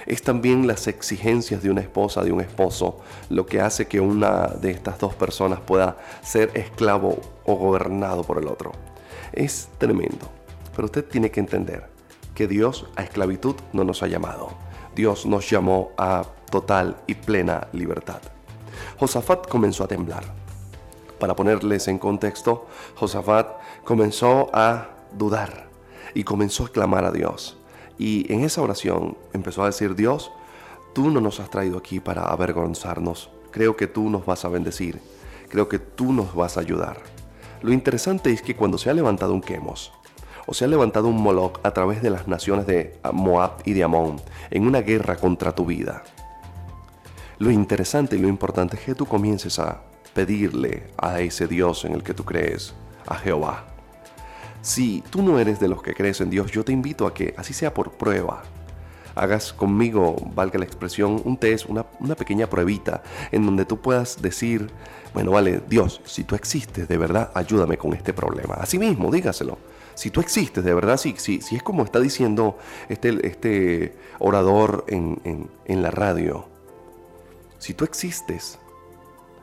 Es 0.07 0.23
también 0.23 0.69
las 0.69 0.87
exigencias 0.87 1.61
de 1.63 1.71
una 1.71 1.81
esposa, 1.81 2.23
de 2.23 2.31
un 2.31 2.41
esposo, 2.41 3.01
lo 3.31 3.47
que 3.47 3.61
hace 3.61 3.89
que 3.89 4.01
una 4.01 4.47
de 4.47 4.71
estas 4.71 5.01
dos 5.01 5.15
personas 5.17 5.59
pueda 5.61 5.99
ser 6.23 6.53
esclavo 6.55 7.19
o 7.45 7.57
gobernado 7.57 8.23
por 8.23 8.39
el 8.39 8.47
otro. 8.47 8.71
Es 9.33 9.69
tremendo, 9.79 10.31
pero 10.77 10.87
usted 10.87 11.05
tiene 11.05 11.33
que 11.33 11.41
entender 11.41 11.89
que 12.35 12.47
Dios 12.47 12.87
a 12.95 13.03
esclavitud 13.03 13.57
no 13.73 13.83
nos 13.83 14.05
ha 14.05 14.07
llamado. 14.07 14.51
Dios 14.95 15.27
nos 15.27 15.51
llamó 15.51 15.91
a 15.99 16.25
total 16.49 16.97
y 17.09 17.15
plena 17.17 17.67
libertad. 17.73 18.21
Josafat 18.99 19.49
comenzó 19.49 19.85
a 19.85 19.89
temblar. 19.89 20.25
Para 21.19 21.35
ponerles 21.35 21.89
en 21.89 21.99
contexto, 21.99 22.67
Josafat 22.95 23.49
comenzó 23.85 24.51
a 24.53 24.89
dudar 25.13 25.69
y 26.15 26.25
comenzó 26.25 26.67
a 26.67 26.69
clamar 26.69 27.05
a 27.05 27.13
Dios. 27.13 27.57
Y 27.99 28.33
en 28.33 28.45
esa 28.45 28.63
oración 28.63 29.17
empezó 29.33 29.63
a 29.63 29.67
decir, 29.67 29.97
Dios, 29.97 30.31
tú 30.95 31.11
no 31.11 31.21
nos 31.21 31.41
has 31.41 31.51
traído 31.51 31.79
aquí 31.79 32.01
para 32.01 32.23
avergonzarnos. 32.23 33.31
Creo 33.51 33.77
que 33.77 33.87
tú 33.87 34.09
nos 34.09 34.25
vas 34.25 34.45
a 34.45 34.49
bendecir. 34.49 35.01
Creo 35.49 35.69
que 35.69 35.79
tú 35.79 36.13
nos 36.13 36.35
vas 36.35 36.57
a 36.57 36.61
ayudar. 36.61 36.99
Lo 37.63 37.73
interesante 37.73 38.31
es 38.31 38.43
que 38.43 38.55
cuando 38.55 38.79
se 38.79 38.91
ha 38.91 38.95
levantado 38.95 39.35
un 39.35 39.41
Quemos, 39.41 39.93
o 40.47 40.55
se 40.55 40.65
ha 40.65 40.69
levantado 40.69 41.09
un 41.09 41.21
Moloch 41.21 41.61
a 41.63 41.73
través 41.73 42.01
de 42.03 42.11
las 42.11 42.29
naciones 42.29 42.67
de 42.67 42.99
Moab 43.13 43.63
y 43.65 43.73
de 43.73 43.83
Amón, 43.83 44.21
en 44.51 44.67
una 44.67 44.81
guerra 44.81 45.17
contra 45.17 45.55
tu 45.55 45.67
vida, 45.67 46.05
lo 47.39 47.51
interesante 47.51 48.17
y 48.17 48.19
lo 48.19 48.29
importante 48.29 48.77
es 48.77 48.83
que 48.83 48.95
tú 48.95 49.07
comiences 49.07 49.59
a 49.59 49.83
pedirle 50.13 50.85
a 50.97 51.21
ese 51.21 51.47
Dios 51.47 51.85
en 51.85 51.93
el 51.93 52.03
que 52.03 52.15
tú 52.15 52.25
crees, 52.25 52.75
a 53.07 53.15
Jehová. 53.17 53.67
Si 54.61 55.03
tú 55.11 55.23
no 55.23 55.39
eres 55.39 55.61
de 55.61 55.69
los 55.69 55.83
que 55.83 55.95
crees 55.95 56.21
en 56.21 56.31
Dios, 56.31 56.51
yo 56.51 56.65
te 56.65 56.73
invito 56.73 57.07
a 57.07 57.15
que, 57.15 57.35
así 57.37 57.53
sea 57.53 57.73
por 57.73 57.93
prueba, 57.93 58.43
hagas 59.15 59.53
conmigo, 59.53 60.17
valga 60.35 60.59
la 60.59 60.65
expresión, 60.65 61.23
un 61.25 61.37
test, 61.37 61.67
una, 61.69 61.85
pequeña 62.17 62.49
pruebita 62.49 63.03
en 63.31 63.47
donde 63.47 63.65
tú 63.65 63.81
puedas 63.81 64.21
decir, 64.21 64.71
bueno, 65.15 65.31
vale, 65.31 65.61
Dios, 65.69 66.01
si 66.05 66.25
tú 66.25 66.35
existes 66.35 66.89
de 66.89 66.99
verdad, 66.99 67.31
ayúdame 67.35 67.79
con 67.79 67.95
este 67.95 68.13
problema. 68.13 68.55
Así 68.55 68.79
mismo, 68.79 69.13
dígaselo. 69.13 69.59
Si 69.95 70.11
tú 70.11 70.21
existes 70.21 70.65
de 70.65 70.75
verdad, 70.75 70.97
si, 70.97 71.15
es 71.37 71.63
como 71.63 71.85
está 71.85 72.01
diciendo 72.01 72.59
este, 72.89 73.27
este 73.27 73.97
orador 74.19 74.85
en 74.89 75.49
la 75.83 75.91
radio, 75.91 76.58
si 77.59 77.75
tú 77.75 77.85
existes, 77.85 78.59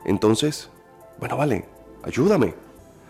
entonces, 0.04 0.70
bueno, 1.18 1.36
vale, 1.36 1.66
ayúdame, 2.02 2.54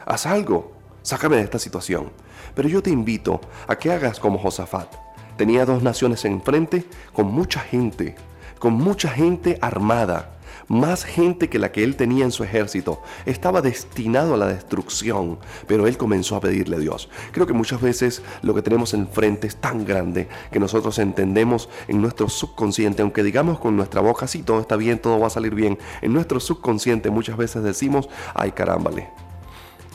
haz 0.05 0.27
algo, 0.27 0.73
sácame 1.03 1.37
de 1.37 1.43
esta 1.43 1.59
situación. 1.59 2.11
Pero 2.55 2.69
yo 2.69 2.83
te 2.83 2.91
invito 2.91 3.41
a 3.69 3.77
que 3.77 3.93
hagas 3.93 4.19
como 4.19 4.39
Josafat. 4.39 4.95
Tenía 5.37 5.67
dos 5.67 5.83
naciones 5.83 6.25
enfrente 6.25 6.85
con 7.13 7.27
mucha 7.27 7.61
gente, 7.61 8.17
con 8.59 8.73
mucha 8.75 9.11
gente 9.11 9.59
armada 9.61 10.36
más 10.69 11.05
gente 11.05 11.49
que 11.49 11.59
la 11.59 11.73
que 11.73 11.85
él 11.85 11.97
tenía 11.97 12.25
en 12.25 12.33
su 12.33 12.45
ejército. 12.45 13.03
Estaba 13.25 13.63
destinado 13.63 14.35
a 14.35 14.37
la 14.37 14.47
destrucción, 14.47 15.39
pero 15.67 15.87
él 15.87 15.97
comenzó 15.97 16.37
a 16.37 16.41
pedirle 16.41 16.77
a 16.77 16.81
Dios. 16.81 17.09
Creo 17.33 17.47
que 17.47 17.53
muchas 17.53 17.81
veces 17.81 18.23
lo 18.43 18.55
que 18.55 18.63
tenemos 18.63 18.95
enfrente 18.95 19.47
es 19.47 19.57
tan 19.57 19.85
grande 19.85 20.29
que 20.51 20.61
nosotros 20.61 20.99
entendemos 20.99 21.69
en 21.89 22.01
nuestro 22.01 22.29
subconsciente, 22.29 23.03
aunque 23.03 23.23
digamos 23.23 23.59
con 23.59 23.77
nuestra 23.77 24.01
boca, 24.01 24.27
sí, 24.27 24.43
todo 24.43 24.61
está 24.61 24.77
bien, 24.77 24.99
todo 24.99 25.21
va 25.21 25.29
a 25.29 25.31
salir 25.31 25.55
bien, 25.55 25.79
en 26.03 26.13
nuestro 26.13 26.41
subconsciente 26.41 27.11
muchas 27.11 27.37
veces 27.37 27.63
decimos, 27.63 28.09
ay 28.35 28.53
carámbale, 28.53 29.11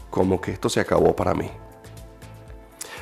como 0.10 0.40
que 0.40 0.51
esto 0.51 0.70
se 0.70 0.80
acabó 0.80 1.16
para 1.16 1.34
mí. 1.34 1.50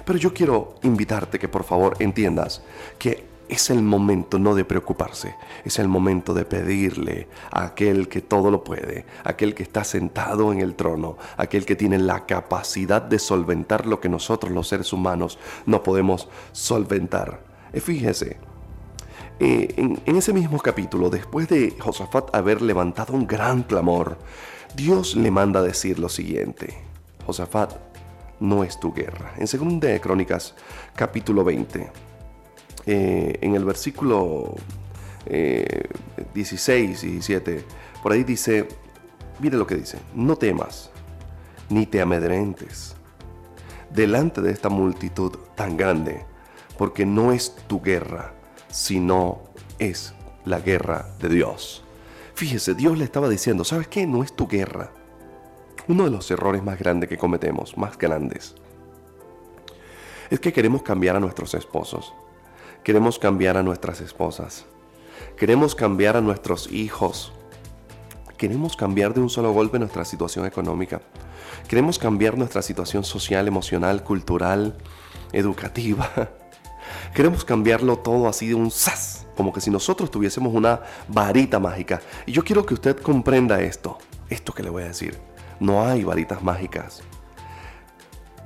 Pero 0.05 0.17
yo 0.17 0.33
quiero 0.33 0.75
invitarte 0.81 1.37
que 1.37 1.47
por 1.47 1.63
favor 1.63 1.95
entiendas 1.99 2.63
que 2.97 3.28
es 3.49 3.69
el 3.71 3.81
momento 3.81 4.39
no 4.39 4.55
de 4.55 4.63
preocuparse, 4.63 5.35
es 5.65 5.79
el 5.79 5.87
momento 5.87 6.33
de 6.33 6.45
pedirle 6.45 7.27
a 7.51 7.65
aquel 7.65 8.07
que 8.07 8.21
todo 8.21 8.51
lo 8.51 8.63
puede, 8.63 9.05
aquel 9.23 9.55
que 9.55 9.63
está 9.63 9.83
sentado 9.83 10.53
en 10.53 10.59
el 10.61 10.75
trono, 10.75 11.17
aquel 11.35 11.65
que 11.65 11.75
tiene 11.75 11.97
la 11.97 12.25
capacidad 12.25 13.01
de 13.01 13.19
solventar 13.19 13.87
lo 13.87 13.99
que 13.99 14.07
nosotros 14.07 14.53
los 14.53 14.67
seres 14.67 14.93
humanos 14.93 15.39
no 15.65 15.81
podemos 15.81 16.29
solventar. 16.51 17.41
Y 17.73 17.79
fíjese, 17.79 18.37
eh, 19.39 19.73
en, 19.77 19.99
en 20.05 20.15
ese 20.15 20.31
mismo 20.31 20.59
capítulo, 20.59 21.09
después 21.09 21.47
de 21.49 21.75
Josafat 21.79 22.35
haber 22.35 22.61
levantado 22.61 23.13
un 23.13 23.25
gran 23.25 23.63
clamor, 23.63 24.17
Dios 24.75 25.15
le 25.15 25.31
manda 25.31 25.59
a 25.61 25.63
decir 25.63 25.97
lo 25.97 26.09
siguiente, 26.09 26.77
Josafat, 27.25 27.73
no 28.39 28.63
es 28.63 28.79
tu 28.79 28.93
guerra. 28.93 29.33
En 29.37 29.45
2 29.45 29.79
de 29.79 29.99
Crónicas, 29.99 30.55
capítulo 30.95 31.43
20, 31.43 32.08
eh, 32.85 33.37
en 33.41 33.55
el 33.55 33.65
versículo 33.65 34.55
16 36.33 37.03
y 37.03 37.07
17, 37.11 37.63
por 38.01 38.13
ahí 38.13 38.23
dice, 38.23 38.67
mire 39.39 39.57
lo 39.57 39.67
que 39.67 39.75
dice, 39.75 39.99
no 40.15 40.35
temas, 40.37 40.89
ni 41.69 41.85
te 41.85 42.01
amedrentes 42.01 42.95
delante 43.89 44.41
de 44.41 44.51
esta 44.51 44.69
multitud 44.69 45.37
tan 45.55 45.77
grande, 45.77 46.25
porque 46.77 47.05
no 47.05 47.31
es 47.31 47.55
tu 47.67 47.81
guerra, 47.81 48.33
sino 48.69 49.41
es 49.79 50.13
la 50.45 50.59
guerra 50.59 51.07
de 51.19 51.29
Dios. 51.29 51.83
Fíjese, 52.35 52.73
Dios 52.73 52.97
le 52.97 53.03
estaba 53.03 53.27
diciendo, 53.29 53.63
¿sabes 53.63 53.87
qué? 53.87 54.07
No 54.07 54.23
es 54.23 54.33
tu 54.33 54.47
guerra. 54.47 54.91
Uno 55.87 56.05
de 56.05 56.11
los 56.11 56.29
errores 56.31 56.63
más 56.63 56.79
grandes 56.79 57.09
que 57.09 57.17
cometemos, 57.17 57.77
más 57.77 57.97
grandes, 57.97 58.55
es 60.29 60.39
que 60.39 60.53
queremos 60.53 60.83
cambiar 60.83 61.15
a 61.15 61.19
nuestros 61.19 61.53
esposos. 61.55 62.13
Queremos 62.83 63.19
cambiar 63.19 63.57
a 63.57 63.63
nuestras 63.63 63.99
esposas. 63.99 64.65
Queremos 65.37 65.75
cambiar 65.75 66.15
a 66.15 66.21
nuestros 66.21 66.71
hijos. 66.71 67.33
Queremos 68.37 68.77
cambiar 68.77 69.13
de 69.13 69.19
un 69.19 69.29
solo 69.29 69.51
golpe 69.51 69.79
nuestra 69.79 70.05
situación 70.05 70.45
económica. 70.45 71.01
Queremos 71.67 71.99
cambiar 71.99 72.37
nuestra 72.37 72.61
situación 72.61 73.03
social, 73.03 73.47
emocional, 73.47 74.03
cultural, 74.03 74.77
educativa. 75.33 76.09
Queremos 77.13 77.43
cambiarlo 77.43 77.97
todo 77.99 78.29
así 78.29 78.47
de 78.47 78.55
un 78.55 78.71
sas, 78.71 79.27
como 79.35 79.51
que 79.51 79.59
si 79.59 79.69
nosotros 79.69 80.09
tuviésemos 80.09 80.53
una 80.53 80.81
varita 81.09 81.59
mágica. 81.59 82.01
Y 82.25 82.31
yo 82.31 82.45
quiero 82.45 82.65
que 82.65 82.75
usted 82.75 82.97
comprenda 82.97 83.61
esto, 83.61 83.97
esto 84.29 84.53
que 84.53 84.63
le 84.63 84.69
voy 84.69 84.83
a 84.83 84.87
decir. 84.87 85.19
No 85.59 85.85
hay 85.85 86.05
varitas 86.05 86.41
mágicas. 86.41 87.01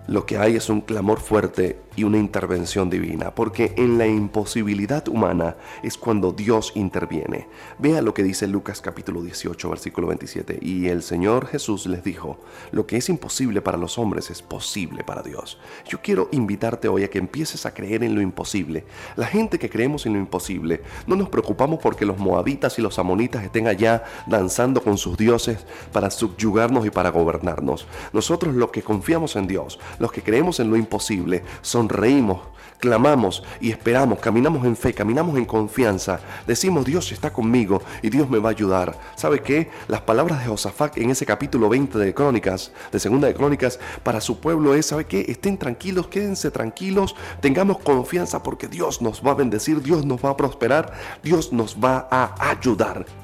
Lo 0.07 0.25
que 0.25 0.37
hay 0.37 0.57
es 0.57 0.69
un 0.69 0.81
clamor 0.81 1.21
fuerte 1.21 1.79
y 1.95 2.03
una 2.03 2.17
intervención 2.17 2.89
divina, 2.89 3.33
porque 3.33 3.73
en 3.77 3.97
la 3.97 4.07
imposibilidad 4.07 5.07
humana 5.07 5.55
es 5.81 5.97
cuando 5.97 6.31
Dios 6.31 6.73
interviene. 6.75 7.47
Vea 7.79 8.01
lo 8.01 8.13
que 8.13 8.23
dice 8.23 8.47
Lucas 8.47 8.81
capítulo 8.81 9.21
18, 9.21 9.69
versículo 9.69 10.07
27. 10.07 10.59
Y 10.61 10.87
el 10.87 11.03
Señor 11.03 11.47
Jesús 11.47 11.85
les 11.85 12.03
dijo, 12.03 12.39
lo 12.71 12.85
que 12.85 12.97
es 12.97 13.09
imposible 13.09 13.61
para 13.61 13.77
los 13.77 13.97
hombres 13.97 14.29
es 14.29 14.41
posible 14.41 15.03
para 15.03 15.21
Dios. 15.21 15.57
Yo 15.87 16.01
quiero 16.01 16.27
invitarte 16.31 16.87
hoy 16.87 17.03
a 17.03 17.09
que 17.09 17.19
empieces 17.19 17.65
a 17.65 17.73
creer 17.73 18.03
en 18.03 18.15
lo 18.15 18.21
imposible. 18.21 18.85
La 19.15 19.27
gente 19.27 19.59
que 19.59 19.69
creemos 19.69 20.05
en 20.05 20.13
lo 20.13 20.19
imposible, 20.19 20.81
no 21.07 21.15
nos 21.15 21.29
preocupamos 21.29 21.79
porque 21.81 22.05
los 22.05 22.17
moabitas 22.17 22.77
y 22.77 22.81
los 22.81 22.99
amonitas 22.99 23.43
estén 23.43 23.67
allá 23.67 24.03
danzando 24.27 24.81
con 24.81 24.97
sus 24.97 25.15
dioses 25.15 25.65
para 25.91 26.09
subyugarnos 26.09 26.85
y 26.85 26.89
para 26.89 27.11
gobernarnos. 27.11 27.87
Nosotros 28.11 28.55
los 28.55 28.71
que 28.71 28.81
confiamos 28.81 29.35
en 29.35 29.47
Dios, 29.47 29.79
los 29.99 30.11
que 30.11 30.21
creemos 30.21 30.59
en 30.59 30.69
lo 30.69 30.77
imposible, 30.77 31.43
son 31.61 31.89
reímos, 31.89 32.39
clamamos 32.83 33.43
y 33.61 33.71
esperamos, 33.71 34.19
caminamos 34.19 34.65
en 34.65 34.75
fe, 34.75 34.93
caminamos 34.93 35.37
en 35.37 35.45
confianza, 35.45 36.19
decimos 36.45 36.83
Dios 36.83 37.13
está 37.13 37.31
conmigo 37.31 37.81
y 38.01 38.09
Dios 38.09 38.29
me 38.29 38.39
va 38.39 38.49
a 38.49 38.51
ayudar. 38.51 38.99
¿Sabe 39.15 39.41
qué? 39.41 39.69
Las 39.87 40.01
palabras 40.01 40.41
de 40.41 40.49
Josafat 40.49 40.97
en 40.97 41.09
ese 41.09 41.25
capítulo 41.25 41.69
20 41.69 41.97
de 41.97 42.13
Crónicas, 42.13 42.73
de 42.91 42.99
Segunda 42.99 43.29
de 43.29 43.35
Crónicas, 43.35 43.79
para 44.03 44.19
su 44.19 44.41
pueblo 44.41 44.75
es, 44.75 44.87
¿sabe 44.87 45.05
qué? 45.05 45.25
Estén 45.29 45.57
tranquilos, 45.57 46.07
quédense 46.07 46.51
tranquilos, 46.51 47.15
tengamos 47.39 47.79
confianza 47.79 48.43
porque 48.43 48.67
Dios 48.67 49.01
nos 49.01 49.25
va 49.25 49.31
a 49.31 49.35
bendecir, 49.35 49.81
Dios 49.81 50.05
nos 50.05 50.21
va 50.21 50.31
a 50.31 50.37
prosperar, 50.37 50.91
Dios 51.23 51.53
nos 51.53 51.77
va 51.77 52.09
a 52.11 52.49
ayudar. 52.49 53.22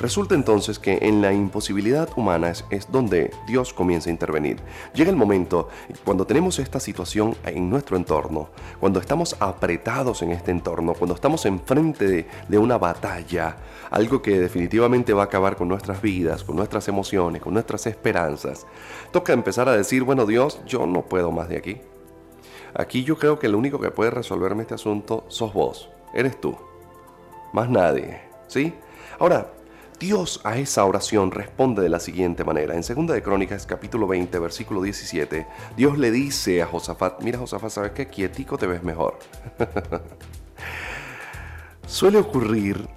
Resulta 0.00 0.36
entonces 0.36 0.78
que 0.78 0.98
en 1.02 1.20
la 1.20 1.32
imposibilidad 1.32 2.08
humana 2.14 2.52
es, 2.70 2.92
donde 2.92 3.32
Dios 3.48 3.72
comienza 3.72 4.08
a 4.08 4.12
intervenir. 4.12 4.58
Llega 4.94 5.10
el 5.10 5.16
momento 5.16 5.68
cuando 6.04 6.24
tenemos 6.24 6.60
esta 6.60 6.78
situación 6.78 7.34
en 7.44 7.68
nuestro 7.68 7.96
entorno, 7.96 8.48
cuando 8.78 9.00
estamos 9.00 9.36
apretados 9.40 10.22
en 10.22 10.30
este 10.30 10.52
entorno, 10.52 10.94
cuando 10.94 11.16
estamos 11.16 11.44
enfrente 11.46 12.28
de, 12.48 12.58
una 12.58 12.78
batalla, 12.78 13.56
algo 13.90 14.22
que 14.22 14.38
definitivamente 14.38 15.12
va 15.12 15.22
a 15.22 15.26
acabar 15.26 15.56
con 15.56 15.66
nuestras 15.66 16.00
vidas, 16.00 16.44
con 16.44 16.54
nuestras 16.54 16.86
emociones, 16.86 17.42
con 17.42 17.54
nuestras 17.54 17.86
esperanzas, 17.86 18.66
toca 19.10 19.32
empezar 19.32 19.68
a 19.68 19.76
decir, 19.76 20.04
bueno 20.04 20.26
Dios, 20.26 20.60
yo 20.64 20.86
no 20.86 21.02
puedo 21.02 21.32
más 21.32 21.48
de 21.48 21.56
aquí. 21.56 21.80
Aquí 22.74 23.02
yo 23.02 23.18
creo 23.18 23.40
que 23.40 23.46
el 23.48 23.56
único 23.56 23.80
que 23.80 23.90
puede 23.90 24.12
resolverme 24.12 24.62
este 24.62 24.74
asunto 24.74 25.24
sos 25.26 25.52
vos, 25.52 25.90
eres 26.14 26.40
tú, 26.40 26.56
más 27.52 27.68
nadie, 27.68 28.20
¿sí? 28.46 28.74
Ahora, 29.18 29.50
Dios 29.98 30.40
a 30.44 30.56
esa 30.58 30.84
oración 30.84 31.32
responde 31.32 31.82
de 31.82 31.88
la 31.88 31.98
siguiente 31.98 32.44
manera. 32.44 32.74
En 32.74 32.82
2 32.82 33.14
de 33.14 33.22
Crónicas 33.22 33.66
capítulo 33.66 34.06
20 34.06 34.38
versículo 34.38 34.80
17, 34.80 35.46
Dios 35.76 35.98
le 35.98 36.12
dice 36.12 36.62
a 36.62 36.66
Josafat, 36.66 37.20
mira 37.22 37.38
Josafat, 37.38 37.70
¿sabes 37.70 37.90
qué? 37.92 38.06
Quietico 38.06 38.56
te 38.56 38.68
ves 38.68 38.84
mejor. 38.84 39.18
Suele 41.86 42.18
ocurrir 42.18 42.88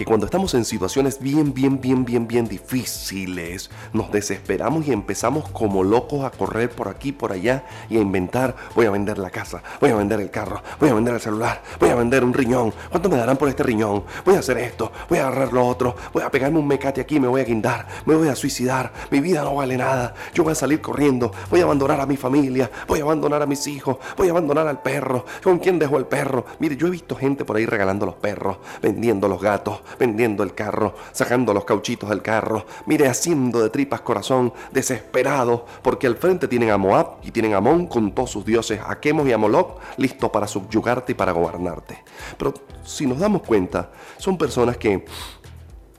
que 0.00 0.06
cuando 0.06 0.24
estamos 0.24 0.54
en 0.54 0.64
situaciones 0.64 1.20
bien, 1.20 1.52
bien, 1.52 1.78
bien, 1.78 2.06
bien, 2.06 2.26
bien 2.26 2.48
difíciles, 2.48 3.68
nos 3.92 4.10
desesperamos 4.10 4.86
y 4.86 4.92
empezamos 4.92 5.50
como 5.50 5.84
locos 5.84 6.24
a 6.24 6.30
correr 6.30 6.70
por 6.70 6.88
aquí, 6.88 7.12
por 7.12 7.32
allá 7.32 7.66
y 7.90 7.98
a 7.98 8.00
inventar, 8.00 8.56
voy 8.74 8.86
a 8.86 8.90
vender 8.90 9.18
la 9.18 9.28
casa, 9.28 9.62
voy 9.78 9.90
a 9.90 9.96
vender 9.96 10.18
el 10.20 10.30
carro, 10.30 10.62
voy 10.80 10.88
a 10.88 10.94
vender 10.94 11.12
el 11.12 11.20
celular, 11.20 11.62
voy 11.78 11.90
a 11.90 11.96
vender 11.96 12.24
un 12.24 12.32
riñón, 12.32 12.72
¿cuánto 12.88 13.10
me 13.10 13.18
darán 13.18 13.36
por 13.36 13.50
este 13.50 13.62
riñón? 13.62 14.04
Voy 14.24 14.36
a 14.36 14.38
hacer 14.38 14.56
esto, 14.56 14.90
voy 15.10 15.18
a 15.18 15.26
agarrar 15.26 15.52
lo 15.52 15.66
otro, 15.66 15.94
voy 16.14 16.22
a 16.22 16.30
pegarme 16.30 16.60
un 16.60 16.66
mecate 16.66 17.02
aquí, 17.02 17.20
me 17.20 17.28
voy 17.28 17.42
a 17.42 17.44
guindar, 17.44 17.86
me 18.06 18.14
voy 18.14 18.28
a 18.28 18.34
suicidar, 18.34 18.94
mi 19.10 19.20
vida 19.20 19.42
no 19.42 19.54
vale 19.56 19.76
nada, 19.76 20.14
yo 20.32 20.44
voy 20.44 20.52
a 20.52 20.54
salir 20.54 20.80
corriendo, 20.80 21.30
voy 21.50 21.60
a 21.60 21.64
abandonar 21.64 22.00
a 22.00 22.06
mi 22.06 22.16
familia, 22.16 22.70
voy 22.88 23.00
a 23.00 23.02
abandonar 23.02 23.42
a 23.42 23.46
mis 23.46 23.66
hijos, 23.66 23.98
voy 24.16 24.28
a 24.28 24.30
abandonar 24.30 24.66
al 24.66 24.80
perro, 24.80 25.26
¿con 25.44 25.58
quién 25.58 25.78
dejo 25.78 25.98
el 25.98 26.06
perro? 26.06 26.46
Mire, 26.58 26.78
yo 26.78 26.86
he 26.86 26.90
visto 26.90 27.16
gente 27.16 27.44
por 27.44 27.58
ahí 27.58 27.66
regalando 27.66 28.06
los 28.06 28.14
perros, 28.14 28.56
vendiendo 28.80 29.28
los 29.28 29.42
gatos, 29.42 29.82
vendiendo 29.98 30.42
el 30.42 30.54
carro, 30.54 30.94
sacando 31.12 31.52
los 31.52 31.64
cauchitos 31.64 32.10
del 32.10 32.22
carro, 32.22 32.66
mire, 32.86 33.08
haciendo 33.08 33.62
de 33.62 33.70
tripas 33.70 34.00
corazón, 34.00 34.52
desesperado, 34.72 35.66
porque 35.82 36.06
al 36.06 36.16
frente 36.16 36.48
tienen 36.48 36.70
a 36.70 36.78
Moab 36.78 37.16
y 37.22 37.30
tienen 37.30 37.54
a 37.54 37.58
Amón 37.58 37.86
con 37.86 38.12
todos 38.12 38.30
sus 38.30 38.44
dioses, 38.44 38.80
a 38.84 39.00
Quemos 39.00 39.26
y 39.28 39.32
a 39.32 39.38
Moloch, 39.38 39.78
listo 39.96 40.30
para 40.30 40.46
subyugarte 40.46 41.12
y 41.12 41.14
para 41.14 41.32
gobernarte. 41.32 42.02
Pero 42.38 42.54
si 42.84 43.06
nos 43.06 43.18
damos 43.18 43.42
cuenta, 43.42 43.90
son 44.16 44.38
personas 44.38 44.76
que, 44.76 45.04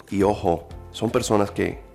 y 0.09 0.23
ojo, 0.23 0.67
son 0.91 1.09
personas 1.09 1.51
que 1.51 1.90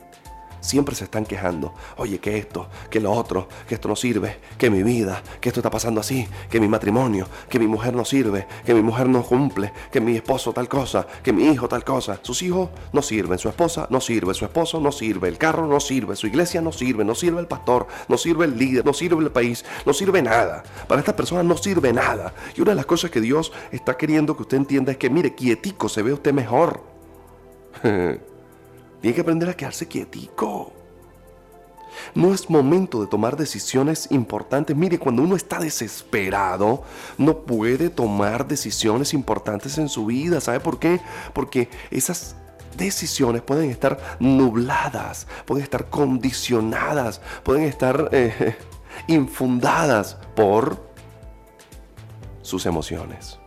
siempre 0.67 0.95
se 0.95 1.05
están 1.05 1.25
quejando. 1.25 1.75
Oye, 1.97 2.19
que 2.19 2.37
esto, 2.39 2.69
que 2.91 3.01
lo 3.01 3.13
otro, 3.13 3.49
que 3.69 3.77
esto 3.77 3.89
no 3.89 3.97
sirve, 3.97 4.39
que 4.59 4.69
mi 4.69 4.83
vida, 4.83 5.23
que 5.41 5.49
esto 5.49 5.61
está 5.61 5.71
pasando 5.71 6.01
así, 6.01 6.27
que 6.51 6.61
mi 6.61 6.69
matrimonio, 6.69 7.29
que 7.49 7.59
mi 7.59 7.67
mujer 7.67 7.95
no 7.95 8.05
sirve, 8.05 8.47
que 8.65 8.75
mi 8.75 8.83
mujer 8.83 9.09
no 9.09 9.23
cumple, 9.23 9.73
que 9.91 10.01
mi 10.01 10.17
esposo 10.17 10.53
tal 10.53 10.69
cosa, 10.69 11.07
que 11.23 11.33
mi 11.33 11.47
hijo 11.47 11.69
tal 11.69 11.85
cosa. 11.85 12.19
Sus 12.23 12.43
hijos 12.43 12.71
no 12.93 13.03
sirven, 13.03 13.39
su 13.39 13.49
esposa 13.49 13.87
no 13.91 14.01
sirve, 14.01 14.35
su 14.35 14.45
esposo 14.45 14.81
no 14.81 14.93
sirve, 14.93 15.29
el 15.29 15.39
carro 15.39 15.67
no 15.67 15.81
sirve, 15.81 16.17
su 16.17 16.27
iglesia 16.27 16.61
no 16.61 16.73
sirve, 16.73 17.05
no 17.05 17.15
sirve 17.15 17.41
el 17.41 17.47
pastor, 17.47 17.87
no 18.09 18.19
sirve 18.19 18.45
el 18.45 18.59
líder, 18.59 18.85
no 18.85 18.93
sirve 18.93 19.23
el 19.23 19.31
país, 19.31 19.65
no 19.85 19.93
sirve 19.93 20.23
nada. 20.23 20.63
Para 20.89 21.01
estas 21.01 21.15
personas 21.15 21.45
no 21.45 21.57
sirve 21.57 21.93
nada. 21.93 22.35
Y 22.57 22.61
una 22.61 22.73
de 22.73 22.77
las 22.77 22.87
cosas 22.87 23.11
que 23.11 23.21
Dios 23.21 23.53
está 23.71 23.97
queriendo 23.97 24.37
que 24.37 24.43
usted 24.43 24.57
entienda 24.57 24.93
es 24.93 24.99
que, 24.99 25.11
mire, 25.11 25.35
quietico 25.35 25.89
se 25.89 26.03
ve 26.03 26.13
usted 26.13 26.33
mejor. 26.33 26.83
Tiene 29.07 29.15
que 29.15 29.21
aprender 29.21 29.49
a 29.49 29.55
quedarse 29.55 29.87
quietico. 29.87 30.73
No 32.17 32.35
es 32.35 32.51
momento 32.51 33.01
de 33.01 33.07
tomar 33.07 33.37
decisiones 33.37 34.09
importantes. 34.11 34.77
Mire, 34.77 34.99
cuando 34.99 35.23
uno 35.23 35.37
está 35.37 35.61
desesperado, 35.61 36.83
no 37.17 37.43
puede 37.43 37.89
tomar 37.89 38.49
decisiones 38.49 39.15
importantes 39.15 39.79
en 39.79 39.89
su 39.89 40.07
vida. 40.07 40.41
¿Sabe 40.41 40.59
por 40.59 40.81
qué? 40.81 41.01
Porque 41.35 41.69
esas 41.93 42.35
decisiones 42.77 43.43
pueden 43.43 43.71
estar 43.71 44.17
nubladas, 44.19 45.29
pueden 45.45 45.63
estar 45.63 45.89
condicionadas, 45.89 47.21
pueden 47.45 47.63
estar 47.63 48.09
eh, 48.11 48.57
infundadas 49.07 50.19
por 50.35 50.85
sus 52.43 52.67
emociones. 52.67 53.39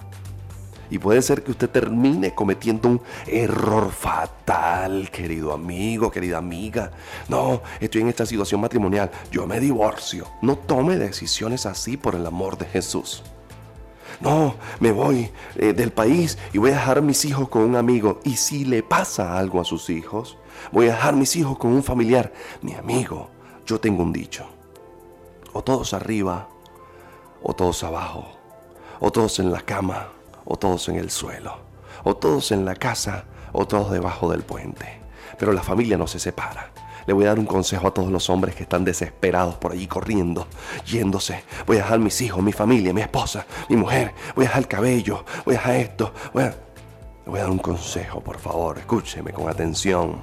Y 0.90 0.98
puede 0.98 1.22
ser 1.22 1.44
que 1.44 1.52
usted 1.52 1.70
termine 1.70 2.34
cometiendo 2.34 2.90
un 2.90 3.02
error 3.28 3.92
fatal, 3.92 5.10
querido 5.12 5.54
amigo, 5.54 6.12
querida 6.12 6.38
amiga. 6.38 6.92
No, 7.28 7.62
estoy 7.80 8.02
en 8.02 8.10
esta 8.10 8.26
situación 8.26 8.62
matrimonial, 8.62 9.12
yo 9.32 9.46
me 9.46 9.60
divorcio. 9.60 10.28
No 10.42 10.58
tome 10.58 10.98
decisiones 10.98 11.66
así 11.66 11.98
por 11.98 12.16
el 12.16 12.26
amor 12.26 12.58
de 12.58 12.66
Jesús. 12.66 13.24
No, 14.20 14.56
me 14.80 14.92
voy 14.92 15.32
eh, 15.56 15.74
del 15.74 15.92
país 15.92 16.38
y 16.52 16.58
voy 16.58 16.72
a 16.72 16.76
dejar 16.76 16.98
a 16.98 17.02
mis 17.02 17.24
hijos 17.24 17.48
con 17.50 17.62
un 17.62 17.76
amigo. 17.76 18.20
Y 18.24 18.36
si 18.36 18.66
le 18.66 18.84
pasa 18.84 19.38
algo 19.38 19.62
a 19.62 19.66
sus 19.66 19.90
hijos, 19.90 20.38
voy 20.72 20.88
a 20.88 20.92
dejar 20.96 21.16
mis 21.16 21.36
hijos 21.36 21.58
con 21.58 21.72
un 21.72 21.84
familiar. 21.84 22.34
Mi 22.62 22.74
amigo, 22.74 23.30
yo 23.66 23.80
tengo 23.80 24.04
un 24.04 24.12
dicho. 24.12 24.46
O 25.54 25.64
todos 25.64 25.94
arriba, 25.94 26.50
o 27.42 27.54
todos 27.54 27.84
abajo. 27.84 28.26
O 29.00 29.12
todos 29.12 29.40
en 29.40 29.52
la 29.52 29.62
cama, 29.62 30.10
o 30.50 30.58
todos 30.58 30.90
en 30.90 30.98
el 30.98 31.10
suelo. 31.12 31.58
O 32.04 32.18
todos 32.18 32.52
en 32.52 32.66
la 32.66 32.76
casa, 32.76 33.26
o 33.54 33.66
todos 33.66 33.92
debajo 33.92 34.30
del 34.32 34.42
puente. 34.42 35.00
Pero 35.38 35.54
la 35.54 35.62
familia 35.62 35.98
no 35.98 36.08
se 36.08 36.20
separa. 36.20 36.72
Le 37.06 37.14
voy 37.14 37.26
a 37.26 37.30
dar 37.30 37.40
un 37.40 37.46
consejo 37.46 37.88
a 37.88 37.94
todos 37.94 38.12
los 38.12 38.30
hombres 38.30 38.56
que 38.56 38.64
están 38.64 38.84
desesperados 38.84 39.56
por 39.56 39.72
allí 39.72 39.88
corriendo, 39.88 40.48
yéndose. 40.86 41.44
Voy 41.66 41.78
a 41.78 41.82
dejar 41.82 42.00
mis 42.00 42.20
hijos, 42.22 42.44
mi 42.44 42.52
familia, 42.52 42.94
mi 42.94 43.02
esposa, 43.02 43.46
mi 43.70 43.78
mujer. 43.78 44.14
Voy 44.36 44.46
a 44.46 44.48
dejar 44.48 44.64
el 44.64 44.68
cabello. 44.68 45.24
Voy 45.46 45.56
a 45.56 45.58
dejar 45.58 45.76
esto. 45.76 46.14
Voy 46.34 46.44
a... 46.44 46.48
Le 46.50 47.32
voy 47.32 47.40
a 47.40 47.44
dar 47.44 47.52
un 47.52 47.60
consejo, 47.60 48.22
por 48.22 48.40
favor. 48.40 48.80
Escúcheme 48.80 49.32
con 49.32 49.48
atención. 49.50 50.22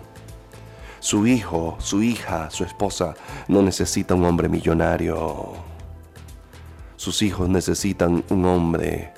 Su 0.99 1.27
hijo, 1.27 1.77
su 1.79 2.03
hija, 2.03 2.51
su 2.51 2.65
esposa 2.65 3.15
no 3.47 3.63
necesita 3.63 4.15
un 4.15 4.25
hombre 4.25 4.49
millonario. 4.49 5.53
Sus 6.97 7.23
hijos 7.23 7.49
necesitan 7.49 8.25
un 8.29 8.45
hombre 8.45 9.13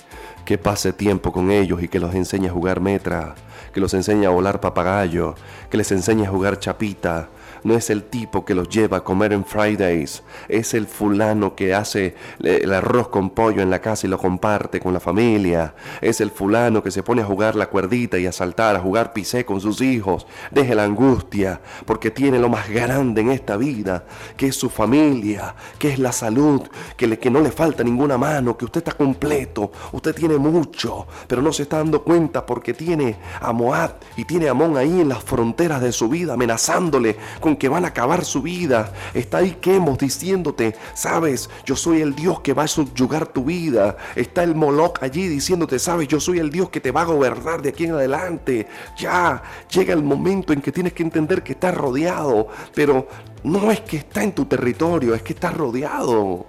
que 0.49 0.57
pase 0.57 0.93
tiempo 0.93 1.31
con 1.31 1.51
ellos 1.51 1.83
y 1.83 1.87
que 1.87 1.99
los 1.99 2.15
enseñe 2.15 2.47
a 2.47 2.51
jugar 2.51 2.81
metra, 2.81 3.35
que 3.71 3.79
los 3.79 3.93
enseñe 3.93 4.25
a 4.25 4.31
volar 4.31 4.59
papagayo, 4.59 5.35
que 5.69 5.77
les 5.77 5.91
enseñe 5.91 6.25
a 6.25 6.29
jugar 6.31 6.57
chapita, 6.57 7.29
no 7.63 7.75
es 7.75 7.89
el 7.89 8.03
tipo 8.03 8.45
que 8.45 8.55
los 8.55 8.69
lleva 8.69 8.97
a 8.97 9.03
comer 9.03 9.33
en 9.33 9.45
Fridays, 9.45 10.23
es 10.47 10.73
el 10.73 10.87
fulano 10.87 11.55
que 11.55 11.73
hace 11.73 12.15
el 12.39 12.73
arroz 12.73 13.09
con 13.09 13.29
pollo 13.29 13.61
en 13.61 13.69
la 13.69 13.81
casa 13.81 14.07
y 14.07 14.09
lo 14.09 14.17
comparte 14.17 14.79
con 14.79 14.93
la 14.93 14.99
familia, 14.99 15.73
es 16.01 16.21
el 16.21 16.31
fulano 16.31 16.83
que 16.83 16.91
se 16.91 17.03
pone 17.03 17.21
a 17.21 17.25
jugar 17.25 17.55
la 17.55 17.69
cuerdita 17.69 18.17
y 18.17 18.25
a 18.25 18.31
saltar, 18.31 18.75
a 18.75 18.79
jugar 18.79 19.13
pisé 19.13 19.45
con 19.45 19.61
sus 19.61 19.81
hijos, 19.81 20.27
deje 20.51 20.75
la 20.75 20.83
angustia, 20.83 21.61
porque 21.85 22.11
tiene 22.11 22.39
lo 22.39 22.49
más 22.49 22.69
grande 22.69 23.21
en 23.21 23.31
esta 23.31 23.57
vida, 23.57 24.05
que 24.37 24.47
es 24.47 24.55
su 24.55 24.69
familia, 24.69 25.55
que 25.77 25.89
es 25.89 25.99
la 25.99 26.11
salud, 26.11 26.61
que, 26.97 27.07
le, 27.07 27.19
que 27.19 27.29
no 27.29 27.41
le 27.41 27.51
falta 27.51 27.83
ninguna 27.83 28.17
mano, 28.17 28.57
que 28.57 28.65
usted 28.65 28.79
está 28.79 28.91
completo, 28.93 29.71
usted 29.91 30.15
tiene 30.15 30.37
mucho, 30.37 31.07
pero 31.27 31.41
no 31.41 31.51
se 31.53 31.63
está 31.63 31.77
dando 31.77 32.03
cuenta 32.03 32.45
porque 32.45 32.73
tiene 32.73 33.17
a 33.41 33.51
Moab 33.51 33.95
y 34.17 34.25
tiene 34.25 34.47
a 34.47 34.51
Amón 34.51 34.77
ahí 34.77 35.01
en 35.01 35.09
las 35.09 35.23
fronteras 35.23 35.81
de 35.81 35.91
su 35.91 36.09
vida, 36.09 36.33
amenazándole 36.33 37.17
con 37.39 37.48
que 37.55 37.69
van 37.69 37.85
a 37.85 37.89
acabar 37.89 38.25
su 38.25 38.41
vida. 38.41 38.93
Está 39.13 39.39
ahí 39.39 39.57
Quemos 39.61 39.97
diciéndote, 39.97 40.75
sabes, 40.93 41.49
yo 41.65 41.75
soy 41.75 42.01
el 42.01 42.15
Dios 42.15 42.41
que 42.41 42.53
va 42.53 42.63
a 42.63 42.67
subyugar 42.67 43.27
tu 43.27 43.45
vida. 43.45 43.97
Está 44.15 44.43
el 44.43 44.55
Moloch 44.55 45.01
allí 45.01 45.27
diciéndote, 45.27 45.79
sabes, 45.79 46.07
yo 46.07 46.19
soy 46.19 46.39
el 46.39 46.49
Dios 46.49 46.69
que 46.69 46.81
te 46.81 46.91
va 46.91 47.01
a 47.01 47.05
gobernar 47.05 47.61
de 47.61 47.69
aquí 47.69 47.85
en 47.85 47.93
adelante. 47.93 48.67
Ya 48.97 49.41
llega 49.69 49.93
el 49.93 50.03
momento 50.03 50.53
en 50.53 50.61
que 50.61 50.71
tienes 50.71 50.93
que 50.93 51.03
entender 51.03 51.43
que 51.43 51.53
estás 51.53 51.75
rodeado, 51.75 52.47
pero 52.73 53.07
no 53.43 53.71
es 53.71 53.81
que 53.81 53.97
está 53.97 54.23
en 54.23 54.33
tu 54.33 54.45
territorio, 54.45 55.13
es 55.13 55.21
que 55.21 55.33
estás 55.33 55.55
rodeado. 55.55 56.45